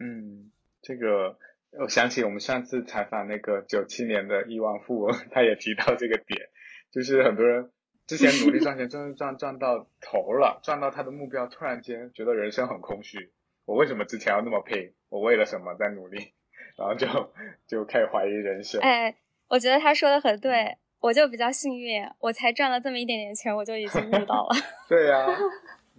[0.00, 0.50] 嗯，
[0.82, 1.38] 这个
[1.78, 6.48] 我想起我们上次采访那个九七年的亿万富翁， 他也提到这个点，
[6.90, 7.70] 就是很多人。
[8.08, 13.30] 之前努力赚钱，赚赚赚到头了，赚到他的目标，突然间觉得人生很空虚。
[13.66, 14.94] 我为什么之前要那么拼？
[15.10, 16.32] 我为了什么在努力？
[16.78, 17.06] 然后就
[17.66, 18.80] 就开始怀疑人生。
[18.80, 19.14] 哎，
[19.48, 24.56] 我觉得他说的很对，我就比较幸运，我才赚了这么一点点钱，我就已经遇到了。
[24.88, 25.26] 对呀。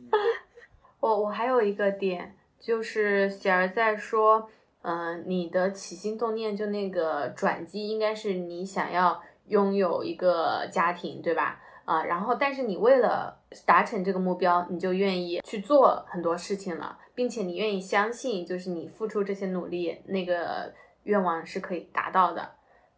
[1.00, 4.50] 我我还有一个点，就是喜儿在说，
[4.82, 11.62] 嗯，你的起心动念就那个转机，应该是你想要拥有一个家庭，对吧？
[11.90, 13.36] 啊，然后但是你为了
[13.66, 20.72] 达成这个目标，你就愿意去做很多事情了，并且你愿意相信，就是你付出这些努力，那个
[21.06, 22.48] 愿望是可以达到的。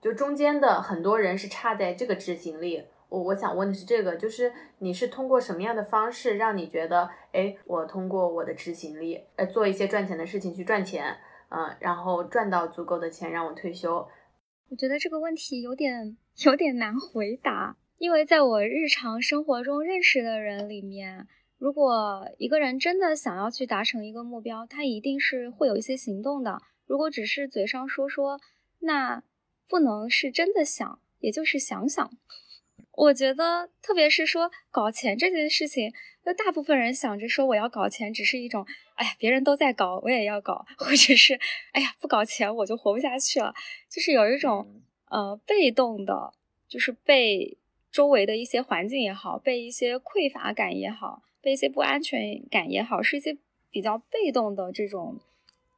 [0.01, 2.83] 就中间的很多人是差在这个执行力。
[3.07, 11.15] 我我想问的是这个，就是你是通过什么样的方式让你觉得，哎，我通过我的执行力，呃，做一些赚钱的事情去赚钱，
[11.47, 14.05] 嗯，然后赚到足够的钱让我退休。
[14.69, 17.77] 我觉得这个问题有点有点难回答。
[18.01, 21.27] 因为在我日常生活中认识的人里面，
[21.59, 26.63] 如果一个人真的想要去达成一个目标，他一定是会有一些行动的。
[26.87, 28.41] 如果只是嘴上说说，
[28.79, 29.21] 那
[29.69, 32.11] 不能是真的想，也就是想想。
[32.93, 35.93] 我觉得，特别是说搞钱这件事情，
[36.23, 41.39] 那大部分人想着说我要搞钱，只是一种，哎呀，别人都在搞，我也要搞，或者是，
[41.73, 43.53] 哎呀，不搞钱我就活不下去了，
[43.87, 44.81] 就是有一种
[45.11, 46.33] 呃被动的，
[46.67, 47.59] 就是被。
[47.91, 53.37] 周围的一些环境也好，被一些匮乏感也好，被一些不安全感也好，是一些
[53.69, 55.19] 比较被动的这种，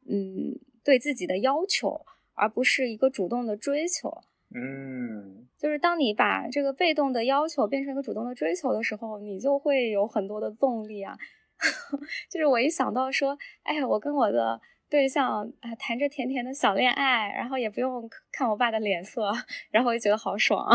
[0.07, 4.21] 嗯，对自己的要求，而不是一个主动的追求。
[4.55, 11.17] 嗯，就是当你把这个被动的要求变成一个主动的追求的时候，你就会有很多的动力啊。
[12.29, 19.31] 就是我一想到说，哎呀，我跟我的对象啊谈着甜甜的小恋爱，然后也不用看我爸的脸色，
[19.71, 20.67] 然后我就觉得好爽。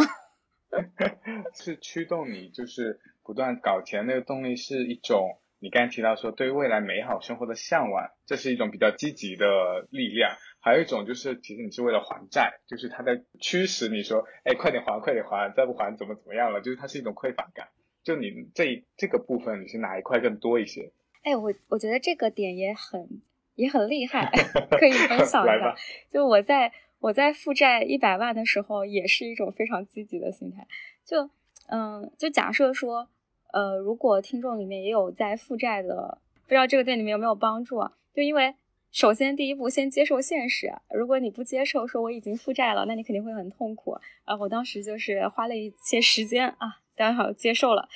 [1.55, 10.37] 是驱动你，就是不断搞钱那个动力是一种，你刚才提到说对未来美好生活的向往，这是一种比较积极的力量。
[10.61, 16.61] 还有一种就是，其实你是为了还债，就是他在驱使你说，哎，快点还，快点还，再不还怎么怎么样了？
[16.61, 17.69] 就是它是一种匮乏感。
[18.03, 20.93] 就你这这个部分，你是哪一块更多一些？
[21.23, 23.23] 哎，我我觉得这个点也很
[23.55, 24.31] 也很厉害，
[24.79, 25.77] 可以分享一下。
[26.11, 26.73] 就我在。
[27.01, 30.67] 我在负债一百万的时候，也是一种非常积极的心态。
[31.05, 31.31] 就，
[31.69, 33.09] 嗯，就假设说，
[33.53, 37.93] 呃，如果听众里面也有在负债的，不知道这个对你们有没有帮助啊？
[38.13, 38.57] 就因为
[38.91, 43.93] 首先第一步先接受现实，如果你不接受说我已经负债了，那你肯定会很痛苦
[44.25, 44.37] 啊。
[44.37, 47.89] 我当时就是花了一些时间啊，刚好接受了，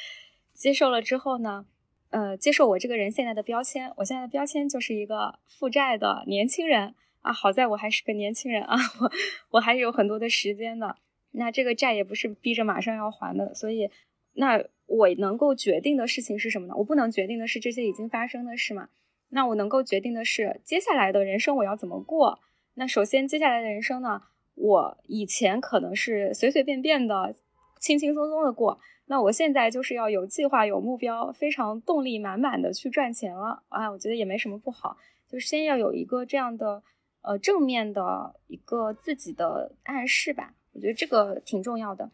[0.53, 1.67] 接受了之后呢，
[2.11, 6.95] 呃，接受我这个人现在的标签，我现在的标签就是一个负债的年轻人。
[7.23, 9.11] 啊，好在我还是个年轻人啊，我
[9.53, 10.97] 我还是有很多的时间的。
[11.35, 13.91] 那这个债也不是逼着马上要还的，所以
[14.35, 16.75] 那我能够决定的事情是什么呢？
[16.77, 18.91] 我不能决定的是这些已经发生的事嘛。
[19.31, 22.41] 那我能够决定的是接下来的人生我要怎么过。
[22.75, 24.23] 那首先接下来的人生呢，
[24.57, 27.35] 我以前可能是随随便便的、
[27.81, 33.91] 轻轻松松的过，那我现在就是要有计划、有目标，非常动力满满的去赚钱了啊！
[33.91, 34.99] 我觉得也没什么不好，
[35.31, 36.83] 就先要有一个这样的。
[37.23, 42.11] 呃，正面的一个自己的暗示吧，我觉得这个挺重要的。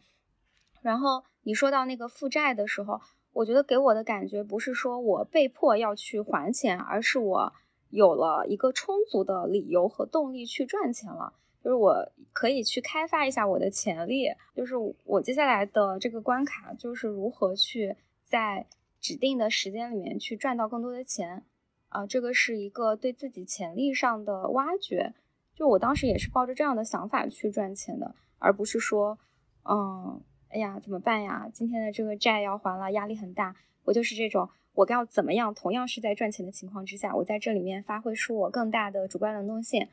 [0.81, 3.01] 然后你说到那个负债的时候，
[3.33, 7.53] 我觉得给我的感觉不是说我被迫要去还钱，而是我
[7.89, 11.33] 有了一个充足的理由和动力去赚钱了，
[11.63, 18.67] 就是我可以去开发一下我的潜力，就是我接下来的这个关卡就是如何去在
[19.01, 21.43] 指定的时间里面去赚到更多的钱。
[21.89, 25.13] 啊，这个是一个对自己潜力上的挖掘。
[25.53, 29.19] 就我当时也是抱着这样的想法去赚钱的，而不是说，
[29.63, 31.49] 嗯，哎呀，怎么办呀？
[31.51, 33.55] 今天的这个债要还了，压力很大。
[33.83, 35.53] 我就是这种，我要怎么样？
[35.53, 39.87] 同样是在赚钱的情况之下，我在这里面发挥出我更大的主观能动性。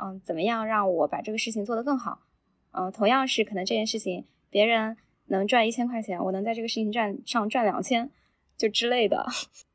[0.00, 2.22] 嗯，怎么样让我把这个事情做得更好？
[2.70, 8.10] 嗯，同样是可能这件事情别人能赚一千块钱，我能在这个事情赚上赚两千。
[8.56, 9.26] 就之类的，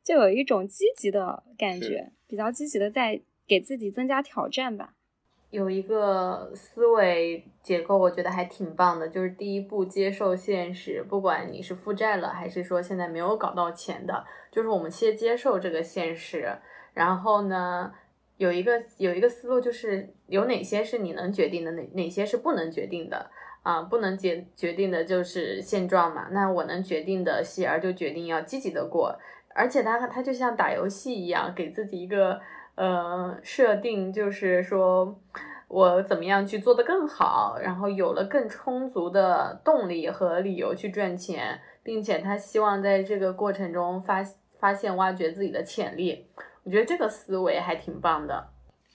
[0.08, 4.94] 就有一种积极的感觉，比较积极的在给自己增加挑战吧。
[5.50, 16.56] 有一个思维结构，我觉得还挺棒的，就是第一步接受现实，不管你是负债了，还是说现在没有搞到钱的，就是我们先接受这个现实。
[16.94, 17.92] 然后呢，
[18.38, 23.30] 有一个有一个思路，就是有哪些是你能决定的，哪哪些是不能决定的。
[23.62, 26.28] 啊，不能决决定的就是现状嘛。
[26.30, 29.18] 那我能决定的，希儿就决定要积极的过。
[29.58, 32.40] 而且他他就像打游戏一样，给自己一个
[32.76, 35.20] 呃设定，就是说
[35.66, 44.24] 我怎么样去做得更好，然后有了更充足的动力和理由去赚钱，并且他希望在这个过程中发
[44.60, 46.26] 发现挖掘自己的潜力。
[46.62, 48.50] 我觉得这个思维还挺棒的。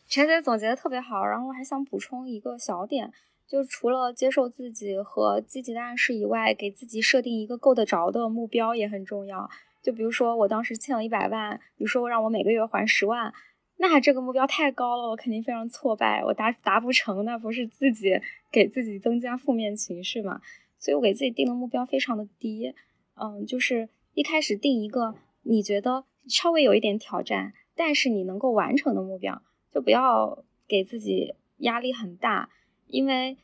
[0.08, 3.12] 陈姐总结的特别好，然后我还想补充一个小点。
[3.46, 9.50] 就除了接受自己和积极的暗示以外，给自己设定一个够得着的目标也很重要。
[9.84, 13.34] 就比如说，我当时欠了一百万，比如说我让我每个月还十万，
[13.78, 18.20] 那这个目标太高了，我肯定非常挫败，我达达不成，那不是自己
[18.50, 20.42] 给自己增加负面情绪嘛？
[20.80, 22.74] 所以我给自己定的目标非常的低，
[23.16, 32.50] 嗯，就是一开始定一个你觉得稍微有一点挑战，但是你能够完成的目标，就不要给自己压力很大，
[32.88, 33.38] 因为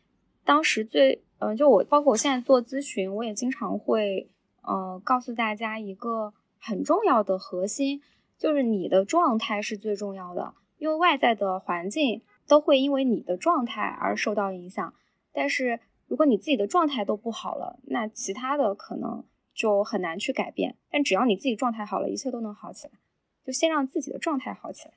[0.45, 4.29] 当时最，嗯，就我包括我现在做咨询，我也经常会，
[4.69, 8.01] 呃，告诉大家一个很重要的核心，
[8.37, 14.93] 就是你的状态是最重要的，因为外在的环境都会因为你的状态而受到影响，
[15.33, 19.25] 但是如果你自己的状态都不好了，那其他的可能。
[19.51, 22.93] 就很难去改变，但只要你自己状态好了，一切都能好起来。
[23.45, 24.93] 就先让自己的状态好起来。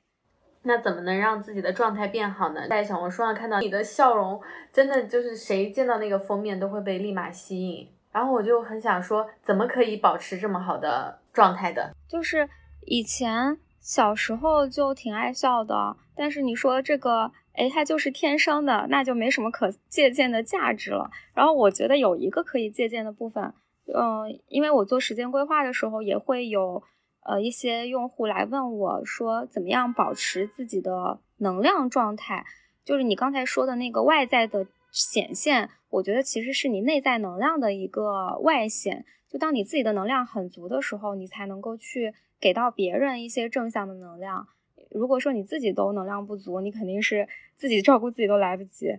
[0.61, 2.65] 那怎么能让自己的状态变好呢？
[2.69, 4.39] 在小红书上看到你的笑容，
[4.71, 7.89] 真的就是谁见到那个封面都会被立马吸引。
[8.13, 11.93] 然后我就很想说，怎么可以保持这么好的状态的？
[12.07, 12.47] 就是
[12.85, 21.09] 以前小时候就挺爱笑的，但是你说这个，哎，它就是天生的，那就没什么可借鉴的价值了。
[21.33, 23.53] 然后我觉得有一个可以借鉴的部分。
[23.85, 26.81] 嗯，因为我做时间规划的时候，也会有
[27.23, 32.45] 呃一些用户来问我说，怎么样保持自己的能量状态？
[32.85, 39.05] 就是你刚才说的那个外在的显现，我觉得其实是你内在能量的一个外显。
[39.29, 44.47] 就当你自己的能量很足的时候，你才能够去给到别人一些正向的能量。
[44.89, 48.97] 如果说你自己都能量不足，你肯定是 自己照顾自己都来不及。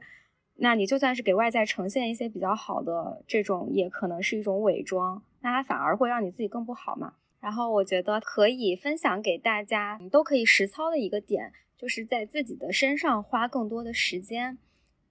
[0.57, 7.15] 那你就算是给外在呈现一些比较好的这种，也可能是一种伪装，那它反而会让你自己更不好嘛。
[7.41, 14.59] 然后我觉得可以分享给大家，你都可以实操的一个点，就是在自己的身上花更多的时间。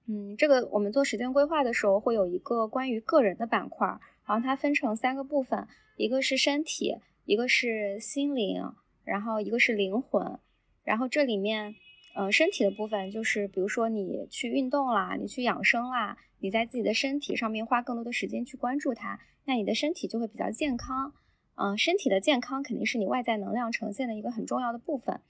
[0.07, 3.87] 嗯，这个我们做时间规划的时候会有一个关于个人的板块，
[4.25, 8.61] 然后它分成三个部分，一个是身体，一个是心灵，
[9.03, 10.39] 然后一个是灵魂，
[10.83, 11.75] 然后这里面。
[12.15, 21.11] 嗯，身体的部分就是，比如说你去运动啦，你去养生啦，你在自己的身体上面花更多的时间去关注它，那你的身体就会比较健康。
[21.55, 25.21] 嗯，身体的健康肯定是你外在能量呈现的一个很重要的部分。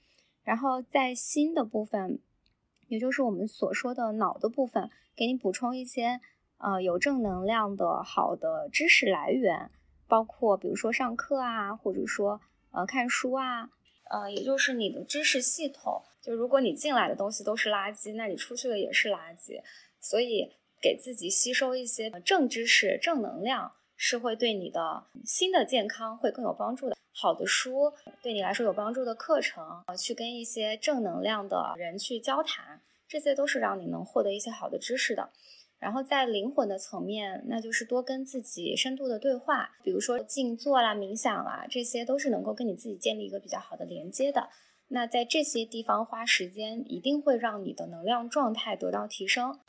[0.42, 2.18] 然后在心的部分，
[2.88, 6.20] 也就是我们所说的脑的部分，给你补充一些
[6.58, 9.70] 呃有正能量的好的知识来源，
[10.06, 13.70] 包括比如说上课啊，或者说呃看书啊。
[14.10, 19.58] 呃，也就是你的知识系统，就如果你进来的东西都是垃圾，那你出去的也是垃圾。
[19.98, 26.96] 所以给自己吸收一些正知识、正能量，是会对你的新的健康会更有帮助的。
[27.16, 35.30] 好的书，对你来说有帮助的课程，呃去跟一些正能量的人去交谈，这些都是让你能获得一些好的知识的。
[35.78, 44.48] 然后在灵魂的层面，那就是多跟自己深度的对话，比如说静坐啦、冥想啦，这些都是能够跟你自己建立一个比较好的连接的。
[44.88, 49.60] 那在这些地方花时间，一定会让你的能量状态得到提升。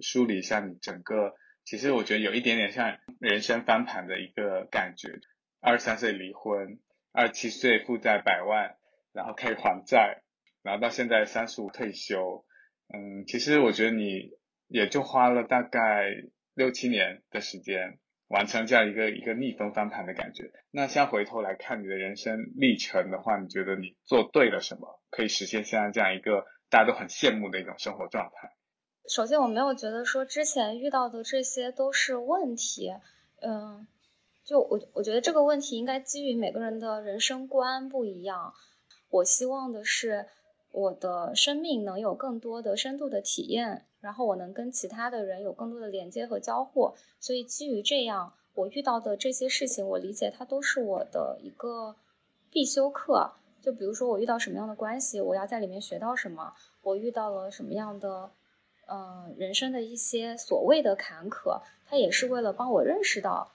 [0.00, 5.20] 梳理一下你整个，其实我觉得有一点点像人生翻盘的一个感觉。
[5.64, 6.78] 二十三岁离婚，
[7.12, 8.76] 二十七岁负债百万，
[9.12, 10.22] 然后开始还债，
[10.62, 12.44] 然后到现在三十五退休。
[12.88, 14.32] 嗯，其实我觉得你。
[14.66, 16.10] 也就花了大概
[16.54, 17.98] 六七年的时间，
[18.28, 20.50] 完成这样一个一个逆风翻盘的感觉。
[20.70, 28.56] 那像回头来看你的人生历程的话，你觉得你做对了什么，可以实现现在这样一个大家都很羡慕的一种生活状态？
[29.06, 32.90] 首先，我没有觉得说之前遇到的这些都是问题。
[33.42, 33.86] 嗯，
[34.44, 38.54] 就我我觉得这个问题应该基于每个人的人生观不一样。
[39.10, 40.26] 我希望的是。
[40.76, 46.94] 我的生命能有更多的深度的体验，然后我能跟其他的人有更多的连接和交互。
[47.20, 51.94] 所以基于这样，我遇到的这些事情，我理解它都是我的一个
[52.50, 53.34] 必修课。
[53.62, 58.32] 就比如说我遇到什么样的关系，我要在里面学到什么；我遇到了什么样的，
[58.88, 63.52] 嗯，人生的一些所谓的坎坷，它也是为了帮我认识到，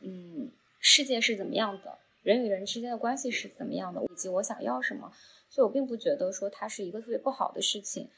[0.00, 5.12] 嗯，世界是怎么样的，人与人之间的关系是怎么样的，以及我想要什么。
[5.48, 8.08] 所以我并不觉得说它是一个特别不好的事情，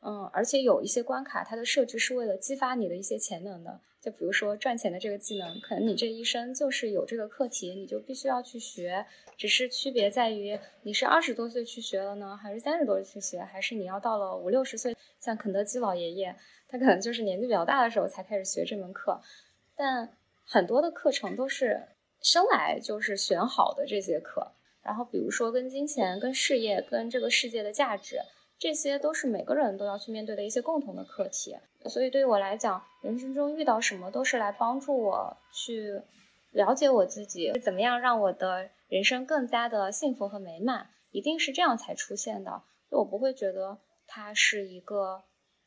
[0.00, 3.80] 嗯，而且有一些关卡，它的设置是为了激发你的一些潜能的。
[4.00, 9.06] 就比如说赚钱的这个技能，可能你这一生就是有这个课题，你就必须要去学。
[9.36, 16.34] 只是区别在于你是二十多岁去学了呢，还是三十多岁去学，还是你要到了五六十岁，像肯德基老爷爷，
[16.66, 19.20] 他可能就是年纪比较大的时候才开始学这门课。
[19.76, 20.16] 但
[20.46, 21.88] 很多的课程都是
[22.20, 24.52] 生来就是选好的这些课。
[24.82, 28.16] 然后，比如说跟金钱、跟事业、跟这个世界的价值，
[28.58, 31.56] 这些都是每个人都要去面对的一些共同的课题。
[31.88, 36.02] 所以，对于我来讲，人生中遇到什么都是来帮助我去
[36.50, 42.62] 了解我自己，怎么样让我的人生更加的幸福和美满，一定是这样才出现的。
[42.90, 43.78] 就我不会觉得
[44.08, 45.22] 它是一个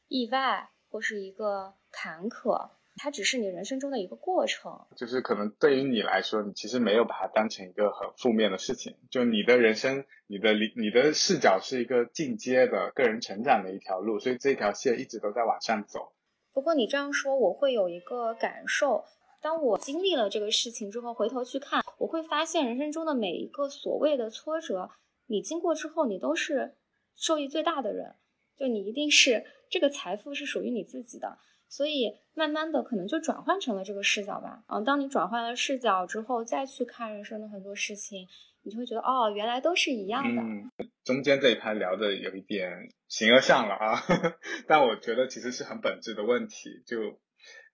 [0.09, 2.71] 意外或是一个坎坷。
[2.97, 4.85] 它只是你人生中的一个过程。
[4.95, 8.95] 就是可能对于你来说，你其实没有把它当成一个很负面的事情。
[9.11, 16.13] 就你的人生，你的理，你的视角是一个进阶的个人成长的一条路，所以这条线一直都在往上走。
[16.53, 19.03] 不过你这样说，我会有一个感受。
[19.41, 24.89] 当我经历了这个事情之后，回头去看，我会发现人生中的每一个所谓的挫折，
[25.27, 26.75] 你经过之后，你都是
[27.15, 28.15] 受益最大的人。
[28.57, 31.37] 就你一定是这个财富是属于你自己的，
[31.67, 34.63] 所以慢慢的可能就转换成了这个视角吧。
[34.67, 38.27] 嗯，当你转换了视角之后，再去看人生的很多事情，
[38.63, 40.41] 你就会觉得哦，原来都是一样的。
[40.41, 40.71] 嗯，
[41.03, 44.01] 中间这一盘聊的有一点形而上了啊，
[44.67, 46.83] 但我觉得其实是很本质的问题。
[46.85, 46.97] 就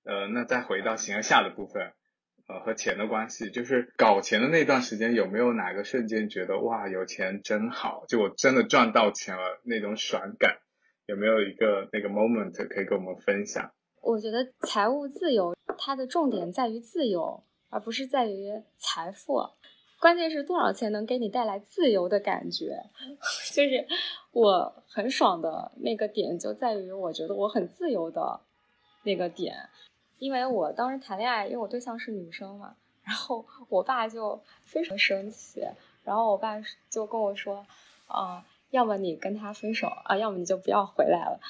[0.04, 1.94] 呃，那再回到形而下的部分，
[2.48, 10.58] 呃，和钱的关系，就是搞钱的那段时间，有没有哪个瞬间觉得哇，有钱真好，就我真的赚到钱了那种爽感？
[11.06, 13.72] 有没有一个那个 moment 可以跟我们分享？
[14.02, 19.50] 我觉得财务自由，它的重点在于自由，而不是在于财富。
[20.00, 22.84] 关键是多少钱能给你带来自由的感觉？
[23.54, 23.88] 就是
[24.32, 28.42] 我很爽的那个点就在于，我觉得我很自由的
[29.04, 29.70] 那个点。
[30.18, 35.64] 因为我当时谈恋爱，因为我对象是女生嘛，然后我爸就非常生气，
[36.04, 37.66] 然后我爸就跟我说，
[38.08, 38.46] 啊。
[38.72, 41.42] 要么你跟他分手啊，要么你就不要回来了。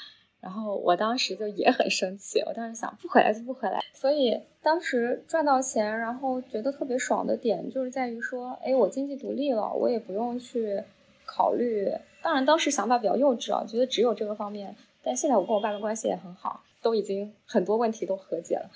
[0.42, 3.80] 然后我当时就也很生气，我当时想不回来就不回来。
[3.94, 10.84] 所以当时赚到钱，然后觉得特别爽的点就是在于说，哎，我经济独立了，我也不用去
[11.26, 11.90] 考虑。
[12.24, 14.76] 当然当时想法比较幼稚啊，觉得只有这个方面。
[15.04, 18.70] 但现在我跟我爸的关系也很好，都已经很多问题都和解了。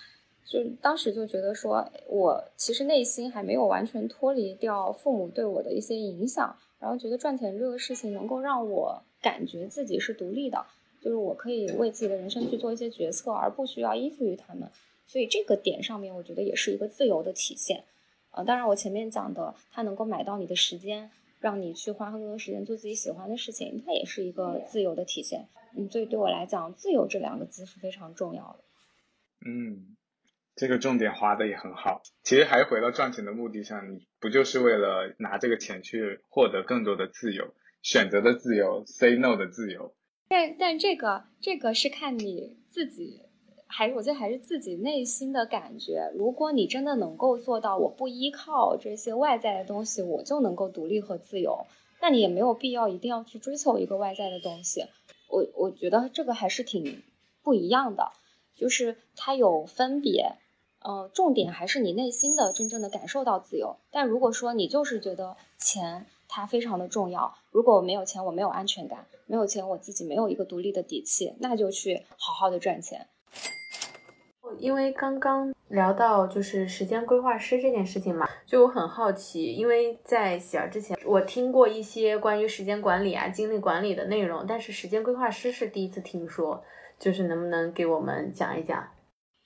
[0.45, 6.55] 就当时就觉得说，我其实内心还没有完全脱离掉父母对我的一些影响。
[6.77, 10.63] 然后觉得赚钱这个事情能够让我感觉自己是独立的，
[11.05, 14.67] 就是我可以为自己的人生去做一些决策，而不需要依附于他们。
[15.05, 17.83] 所以这个点上面，我觉得也是一个自由的体现。
[18.31, 25.47] 呃，当然我前面讲的，它能够买到你的时间，让你去花更多时间做自己喜欢的事情，它也是一个自由的体现。
[25.77, 28.59] 嗯，所以对我来讲，自由这两个字是非常重要的。
[29.45, 29.95] 嗯。
[30.55, 39.93] 这个重点划的也很好，其实还回到赚钱的目的上，你不就是为了拿这个钱去获得更多的自由，选择的自由，say no 的自由？
[40.27, 43.21] 但但这个这个是看你自己，
[43.67, 46.11] 还是我觉得还是自己内心的感觉。
[46.15, 51.65] 如果你真的能够做到，我不依靠这些外在的东西，我就能够独立和自由，
[52.01, 54.85] 那你也没有必要一定要去追求一个外在的东西。
[55.29, 57.03] 我我觉得这个还是挺
[57.43, 58.11] 不一样的，
[58.55, 60.33] 就是它有分别。
[60.79, 63.77] 呃，重点还是你内心的真正的感受到自由。
[63.89, 73.07] 但如果说你就是觉得钱它非常的重要，如果我没有钱，我没有安全感，没有钱，我自己没有一个独立的底气，那就去好好的赚钱。
[74.59, 86.63] 因为刚刚聊到就是时间规划师这件事情嘛，就我很好奇，因为在喜儿之前，我听过一些关于时间管理啊、精力管理的内容，但是时间规划师是第一次听说，
[86.99, 88.87] 就是能不能给我们讲一讲？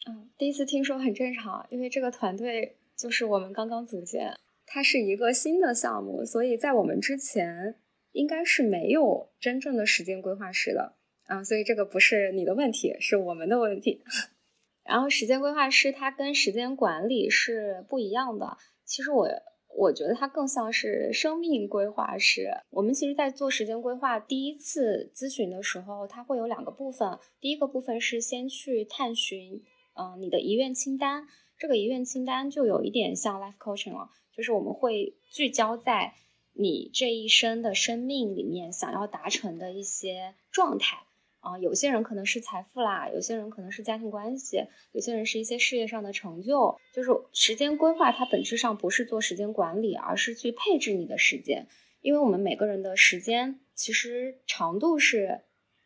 [0.07, 4.37] 嗯，第一次听说很正常，因为这个团队就是我们刚刚组建，
[4.71, 7.75] 它是一个新的项目，所以在我们之前
[8.11, 10.93] 应该是没有真正的时间规划师的
[11.25, 14.03] 啊，所以这个不是你的问题，是我们的问题。
[14.85, 19.27] 然后时间规划师它跟时间管理是不一样的，其实我
[19.75, 22.49] 我觉得它更像是生命规划师。
[22.69, 29.63] 我们其实，在做时间规划第一次咨询的时候，它会有两个部分，第一个部分是先去探寻。
[29.95, 34.09] 嗯，你的遗愿清单，这个遗愿清单就有一点像 life coaching 了，
[34.39, 36.13] 就是我们会聚焦在
[36.53, 40.95] 你这一生的生命里面想要达成的一些状态
[41.41, 41.59] 啊。
[41.59, 44.63] 有些人可能是财富啦，有些人可能是家庭关系，
[44.93, 46.79] 有些人是一些事业上的成就。
[46.93, 51.67] 就是时间规划，它本质上不是做时间管理，而是去配置你的时间。
[51.99, 55.41] 因为我们每个人的时间其实长度是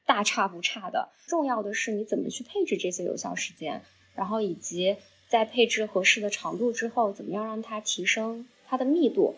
[0.05, 3.81] 大差不差的，重要的是你怎么去配置这些有效时间。
[4.13, 4.95] 然后以及
[5.33, 9.33] 在配置合适的长度之后，怎么样让它提升它的密度？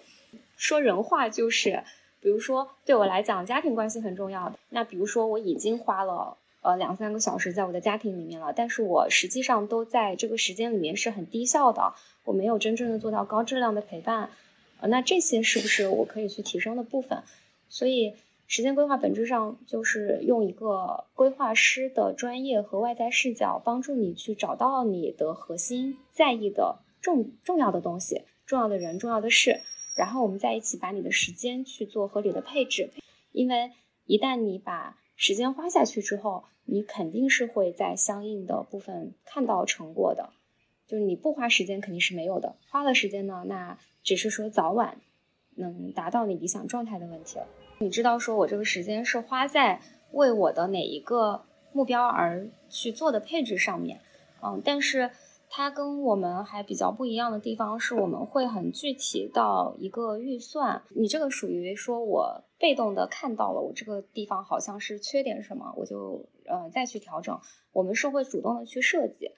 [0.57, 1.85] 说人话就是，
[2.19, 4.59] 比如说对我来讲，家庭关系很重要的。
[4.71, 11.93] 那比如说我已经花了呃两三个小时在我的家庭里面了，但是我实际上都在这个时间里面是很低效的，
[12.25, 14.31] 我没有真正的做到高质量的陪伴。
[14.81, 17.23] 呃，那这些是不是我可以去提升的部分？
[17.69, 18.15] 所以。
[18.47, 29.61] 时间规划本质上就是用一个规划师的专业和外在视角，帮助你去找到你的核心在意的重重要的东西、重要的人、重要的事，
[29.97, 32.91] 然后我们在一起把你的时间去做合理的配置。
[33.31, 33.71] 因为
[34.05, 40.29] 一旦你把时间花下去之后，你肯定是会在相应的部分看到成果的。
[40.87, 45.01] 就是你不花时间肯定是没有的，花了时间呢，那只是说早晚
[45.55, 47.47] 能达到你理想状态的问题了。
[47.79, 53.99] 你知道说我这个时间是花在为我的哪一个目标而去做的配置上面，
[54.41, 55.11] 嗯，但是
[55.49, 60.83] 它跟我们还比较不一样的地方是，我们会很具体到一个预算。
[60.89, 67.37] 你这个属于说我被动的看到了我这个地方好像是缺点什么，我就呃再去调整。
[67.73, 69.31] 我们是会主动的去设计。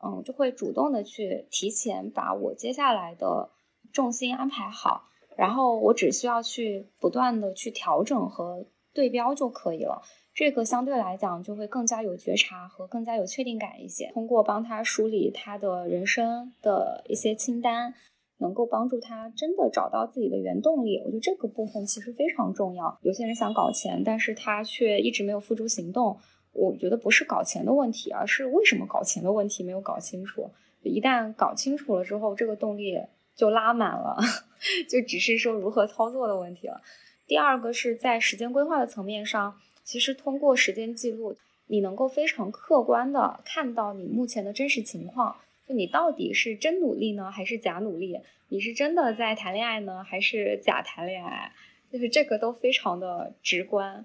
[0.00, 3.50] 嗯，就会主动的去提前把我接下来的
[3.92, 5.08] 重心安排好，
[5.38, 10.02] 然后我只需要去不断的去调整和对标就可以了。
[10.34, 14.10] 这个相对来讲就会更加有觉察和更加有确定感一些。
[14.12, 17.94] 通过帮他梳理他的人生的一些清单，
[18.38, 21.00] 能够帮助他真的找到自己的原动力。
[21.04, 22.98] 我觉得这个部分其实非常重要。
[23.02, 26.18] 有些人想搞钱，但是他却一直没有付诸行动。
[26.52, 30.50] 我觉得不是搞钱的问题，而是为什么搞钱的问题没有搞清楚。
[30.82, 32.96] 一旦搞清楚了之后，这个动力
[33.38, 34.18] 就拉满了，
[34.90, 36.82] 就只是说如何操作的问题了。
[37.24, 41.36] 第二个是在时间规划的层面上，其实通过时间记录，
[41.68, 45.36] 你能够非常客观的看到你目前的真实情况，
[45.68, 48.18] 就你到底是真努力呢，还是假努力？
[48.48, 51.52] 你是真的在谈恋爱呢，还是假谈恋爱？
[51.92, 54.04] 就是这个都非常的直观。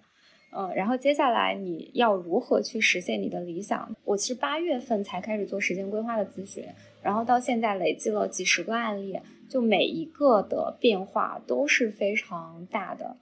[0.55, 3.95] 嗯，然后接下来你要如何去实现你的理想？
[4.03, 6.65] 我其实八月份才开始做时间规划的咨询，
[7.01, 13.17] 然后到现在累计了几十个案例，就每一个的变化都是非常大的。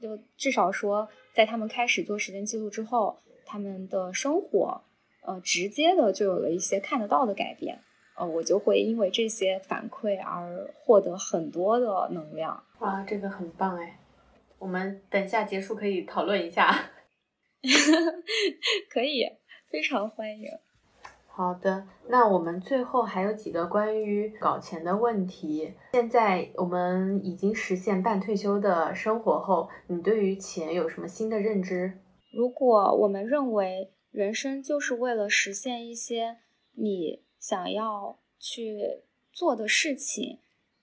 [0.00, 4.82] 就至少说，在他们开始做时间记录之后，他们的生活，
[5.24, 7.78] 呃，直接的就有了一些看得到的改变。
[8.18, 12.62] 呃，我就会因为这些反馈而获得很多的能量。
[12.78, 13.98] 哇，这个很棒哎。
[14.58, 16.90] 我们等下结束可以讨论一下，
[18.90, 19.24] 可以，
[19.70, 20.48] 非常欢迎。
[21.26, 25.74] 好的，那我们最后还有几个关于搞钱的问题。
[25.92, 31.98] 现在我们已经实现半退休的生活后，你对于钱有什么新的认知？
[32.32, 36.38] 如果我们认为人生就是为了实现一些
[36.72, 40.38] 你想要去做的事情，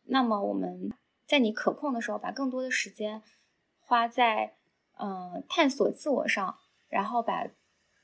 [0.05, 0.91] 那么我们
[1.25, 3.23] 在你可控的时候，把更多的时间。
[3.93, 4.53] 花在
[4.97, 6.57] 嗯探索自我上，
[6.89, 7.47] 然后把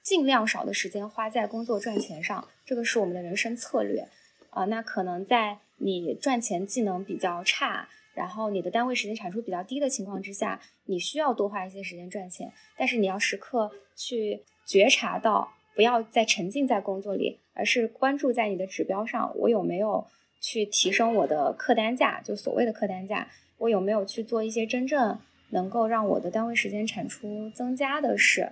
[0.03, 4.07] 尽量少的时间花在工作赚钱上，这个是我们的人生策略
[4.51, 4.65] 啊。
[4.65, 20.05] 那可能在你赚钱技能比较差，然后你的单位时间产出比较低的情况之下，你需要多花一些时间赚钱，但是你要时刻去觉察到，不要再沉浸在工作里，而是关注在你的指标上，我有没有
[20.39, 23.27] 去提升我的客单价，就所谓的客单价，
[23.57, 25.19] 我有没有去做一些真正。
[25.51, 28.51] 能够让我的单位时间产出增加的是，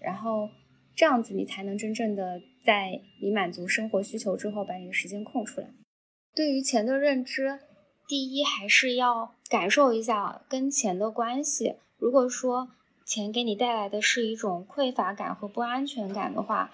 [0.00, 0.50] 然后
[0.94, 5.68] 这样子你才能真正的在你满足生活需求之后，把你的时间空出来。
[6.34, 7.60] 对于钱的认知，
[8.08, 11.76] 第一还是要感受一下跟钱的关系。
[11.98, 12.70] 如果说
[13.04, 16.70] 钱给你带来的是一种匮乏感和不安全感的话，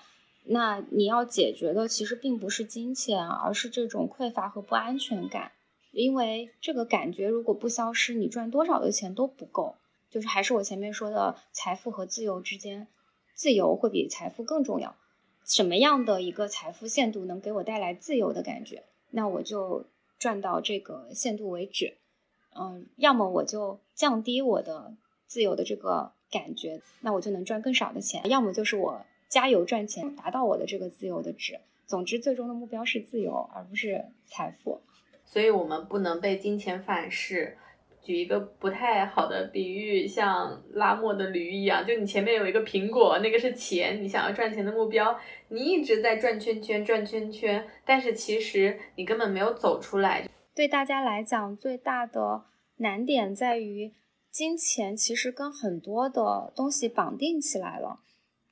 [0.47, 5.53] 那你要解决的其实并不是金钱，而是这种匮乏和不安全感。
[5.93, 9.77] 因为这个感觉如果不消失，你赚多少的钱都不够。
[10.11, 12.87] 就是还是我前面说的，财富和自由之间，
[13.35, 14.95] 自由会比财富更重要。
[15.45, 19.87] 什么样的一个财富限度能给我带来自由的感觉，那我就
[20.19, 21.97] 赚到这个限度为止。
[22.55, 24.95] 嗯，要么我就降低我的
[25.27, 31.59] 自由的这个感觉，那我就能赚更少的钱；要么就是我加油赚钱，达到我的这个自由的值。
[31.87, 34.81] 总之，最终的目标是自由，而不是财富。
[35.33, 37.57] 所以我们不能被金钱反噬。
[38.03, 45.19] 举一个不太好的比喻，像拉磨的驴一样，就你前面有一个苹果，那个是钱，你想要赚钱的目标，
[45.49, 50.29] 你一直在转圈圈，转圈圈，但是其实你根本没有走出来。
[50.55, 52.43] 对大家来讲，最大的
[52.77, 53.95] 难点在于，
[54.31, 58.01] 金钱其实跟很多的东西绑定起来了。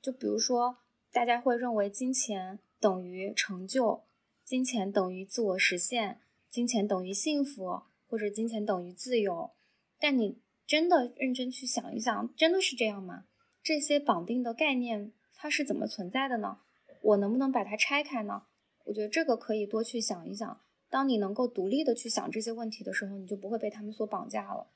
[0.01, 0.77] 就比如说，
[1.13, 4.01] 大家会认为金钱等于成就，
[4.43, 6.21] 金钱等于自我实现。
[6.51, 9.51] 金钱等于幸福，或者金钱等于自由，
[9.97, 13.23] 但你真的认真去想一想，真的是这样吗？
[13.63, 16.57] 这些绑定的概念它是怎么存在的呢？
[17.01, 18.43] 我能不能把它拆开呢？
[18.83, 20.59] 我觉得这个可以多去想一想。
[20.89, 24.67] 当你能够独立的去想这些问题的时候，你就不会被他们所绑架了。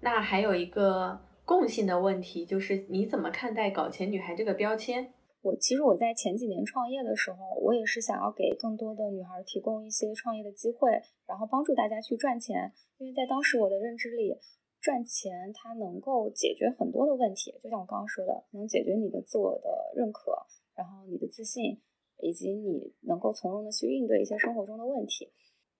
[0.00, 5.12] 那还有一个共性的问题，就是你怎么看待“搞钱女孩”这个标签？
[5.42, 12.72] 我其实我在前几年创业的时候，我也是想要给更多的女孩提供一些创业的机会，然后帮助大家去赚钱。
[12.98, 14.38] 因为在当时我的认知里，
[14.80, 20.32] 赚钱它能够解决很多的问题，就像我刚刚说的，能解决你的自我的认可，
[20.76, 21.80] 然后你的自信，
[22.18, 25.32] 以及你能够从容的去应对一些生活中的问题。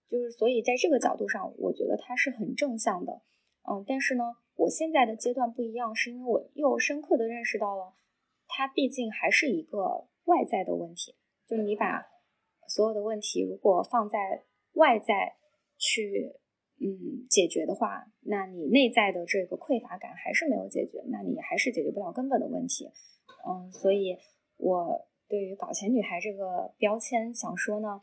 [0.09, 3.21] 就是所以在这个角度上，我觉得它是很正向的。
[3.71, 4.25] 嗯，但是呢，
[4.57, 7.93] 我现在的阶段不一样，是因为我又深刻的认识到了，
[8.51, 11.17] 它毕竟还是一个外在的问题。
[11.47, 12.07] 就你把
[12.69, 15.37] 所有的问题如果放在外在
[15.79, 16.37] 去。
[16.83, 22.87] 嗯，解决的话，那你内在的这个匮乏感还是没有解决，那你还是解决不了根本的问题。
[23.47, 24.17] 嗯，所以
[24.57, 28.01] 我对于“搞钱女孩”这个标签想说呢，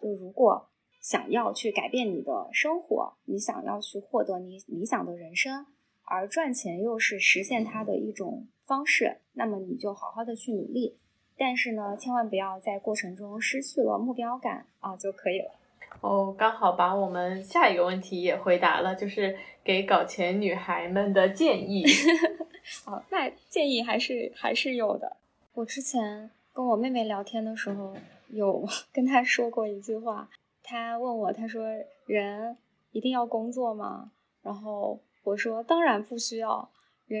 [0.00, 0.70] 就如果
[1.00, 5.66] 想要去改变你的生活，你想要去获得你理想的人生，
[6.04, 10.96] 而赚钱又是实现它的一种方式，那么你就好好的去努力，
[11.36, 15.50] 但是呢，千万不要在过程中失去了目标感啊就可以了。
[16.00, 21.84] 哦，刚好把我们下一个问题也回答了，就是给搞钱女孩们的建议。
[22.86, 25.16] 哦，那建议还是还是有的。
[25.54, 27.94] 我之前跟我妹妹聊天的时候，
[28.30, 30.28] 有 跟她说过一句话。
[30.62, 31.66] 她问我，她说
[32.06, 32.56] ：“人
[32.92, 34.10] 一定要工作吗？”
[34.42, 36.70] 然后我说：“当然不需要。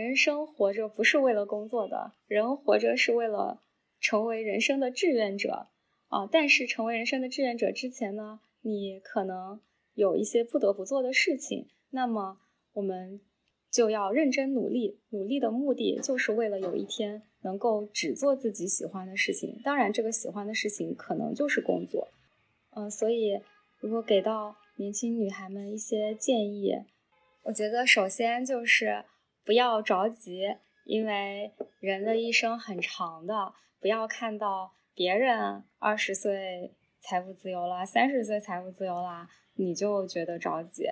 [0.00, 3.60] 人生活着不是为了工作的，人活着是为了
[4.00, 5.66] 成为人生的志愿者
[6.08, 6.26] 啊。
[6.32, 9.60] 但是成为人生的志愿者之前呢？”你可能
[9.92, 12.38] 有一些不得不做的事情，那么
[12.72, 13.20] 我们
[13.70, 14.98] 就要认真努力。
[15.10, 19.60] 努力的目的就是为了有一天能够只做自己喜欢的事情。
[19.62, 22.08] 当然，这个喜欢的事情可能就是工作。
[22.70, 23.42] 嗯，所以
[23.78, 26.72] 如果给到年轻女孩们一些建议，
[27.42, 29.04] 我觉得首先就是
[29.44, 36.72] 不要着急，因为人的一生很长的，不要看到别人二十岁。
[37.04, 40.84] 财务自由了，三十岁财务自由啦，你就觉得着急。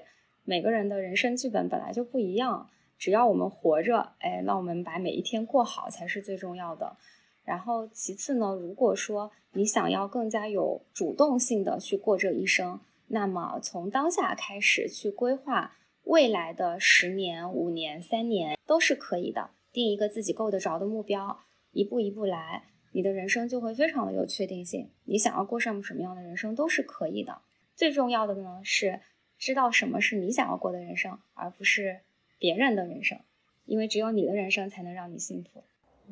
[0.43, 6.97] 每个人的人生剧本本来就不一样，只要我们活着，哎，那我们把每一天过好才是最重要的。
[7.45, 15.77] 然后其次呢，如果说你想要更加有主动性的去过这一生，那么从当下开始去规划
[16.11, 19.51] 未来的十年、五年、三年都是可以的。
[19.73, 22.65] 定一个自己够得着的目标，一步一步来。
[22.91, 27.43] 你的人生就会非常的有确定性，你想要过上什么样的人生都是可以的。
[27.77, 28.99] 最重要的呢是
[29.39, 32.01] 知道什么是你想要过的人生，而不是
[32.41, 33.21] 别人的人生，
[33.65, 35.63] 因为只有你的人生才能让你幸福。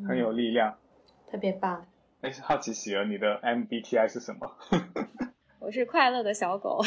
[0.06, 0.78] 很有力量，
[1.28, 1.88] 特别棒。
[2.20, 4.48] 哎，好奇喜儿，你的 MBTI 是什么？
[5.58, 6.80] 我是快乐的小狗。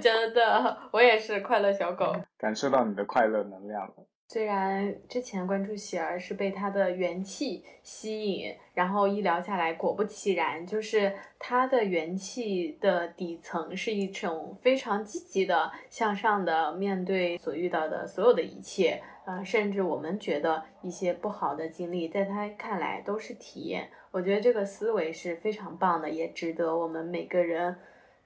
[0.00, 2.14] 真的，我也是快乐小狗。
[2.38, 3.94] 感受到你的快乐能量了。
[4.26, 23.88] 虽然之前关注喜儿是被她的元气吸引，然后一聊下来，果不其然，就是她的元气的底层是一种非常积极的、向上的，面对所遇到的所有的一切，呃，甚至我们觉得一些不好的经历，在她看来都是体验。
[24.10, 27.76] 我觉得这个思维是非常棒的，也值得我们每个人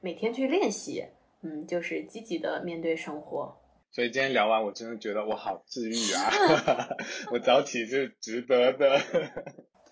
[0.00, 1.04] 每天去练习。
[1.42, 3.60] 嗯，就是积极的面对生活。
[3.90, 6.30] 所以今天聊完，我真的觉得我好治愈啊！
[7.32, 8.98] 我早起是值得的。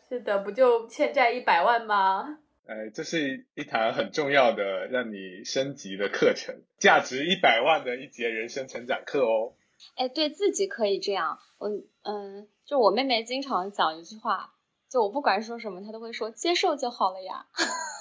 [0.09, 2.39] 是的，不就欠债一百万吗？
[2.67, 9.55] 呃，这是一堂很重要的让你升级的课程，价值一百万的一节人生成长课哦。
[9.97, 11.39] 哎，对自己可以这样。
[11.59, 11.69] 我
[12.03, 14.53] 嗯，就我妹妹经常讲一句话，
[14.91, 17.47] 就我不管说什么，她都会说接受就好了呀。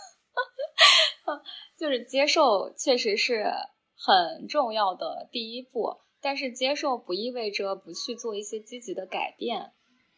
[1.77, 3.51] 就是接受，确实是。
[3.97, 9.71] 很重要的第一步，但是接受不意味着不去做一些积极的改变。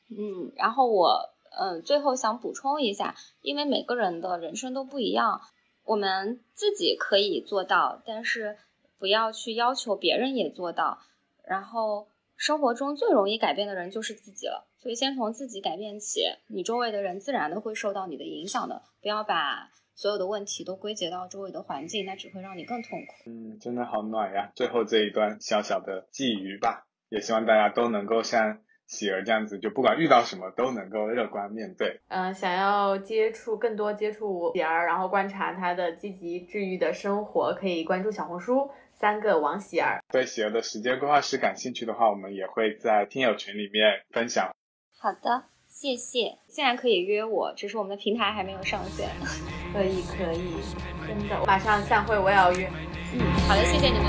[0.10, 5.39] 嗯，然后我嗯最后想补充一下，因为每个人的人生都不一样，
[5.86, 8.58] 我们自己可以做到，但是
[8.97, 10.97] 不要去要求别人也做到。
[11.43, 18.82] 然后生活中最容易改变的人就是自己了，所以先从自己改变起，你周围的人自然的会受到你的影响的。
[19.03, 19.70] 不要把。
[19.98, 23.30] 所有的问题都归结到周围的环境，那只会让你更痛苦。
[23.30, 24.52] 嗯，真的好暖呀！
[24.56, 32.00] 最后这一段小小的寄语吧，也希望大家都能够像喜儿这样子，就不管遇到什么都能够乐观面对。
[32.10, 40.00] 嗯，想要接触更多接触喜儿，然后观察她的积极治愈的生活，可以关注小红书三个王喜儿。
[40.14, 44.52] 对喜儿的时间规划师感兴趣的话，我们也会在听友群里面分享。
[45.00, 45.57] 好的。
[45.80, 46.40] 谢谢。
[46.48, 49.12] 现在可以约我只是我们的平台还没有上线。
[49.72, 50.56] 可以可以
[51.06, 52.68] 真的马上散会我也要约。
[53.14, 54.08] 嗯好的谢谢你们。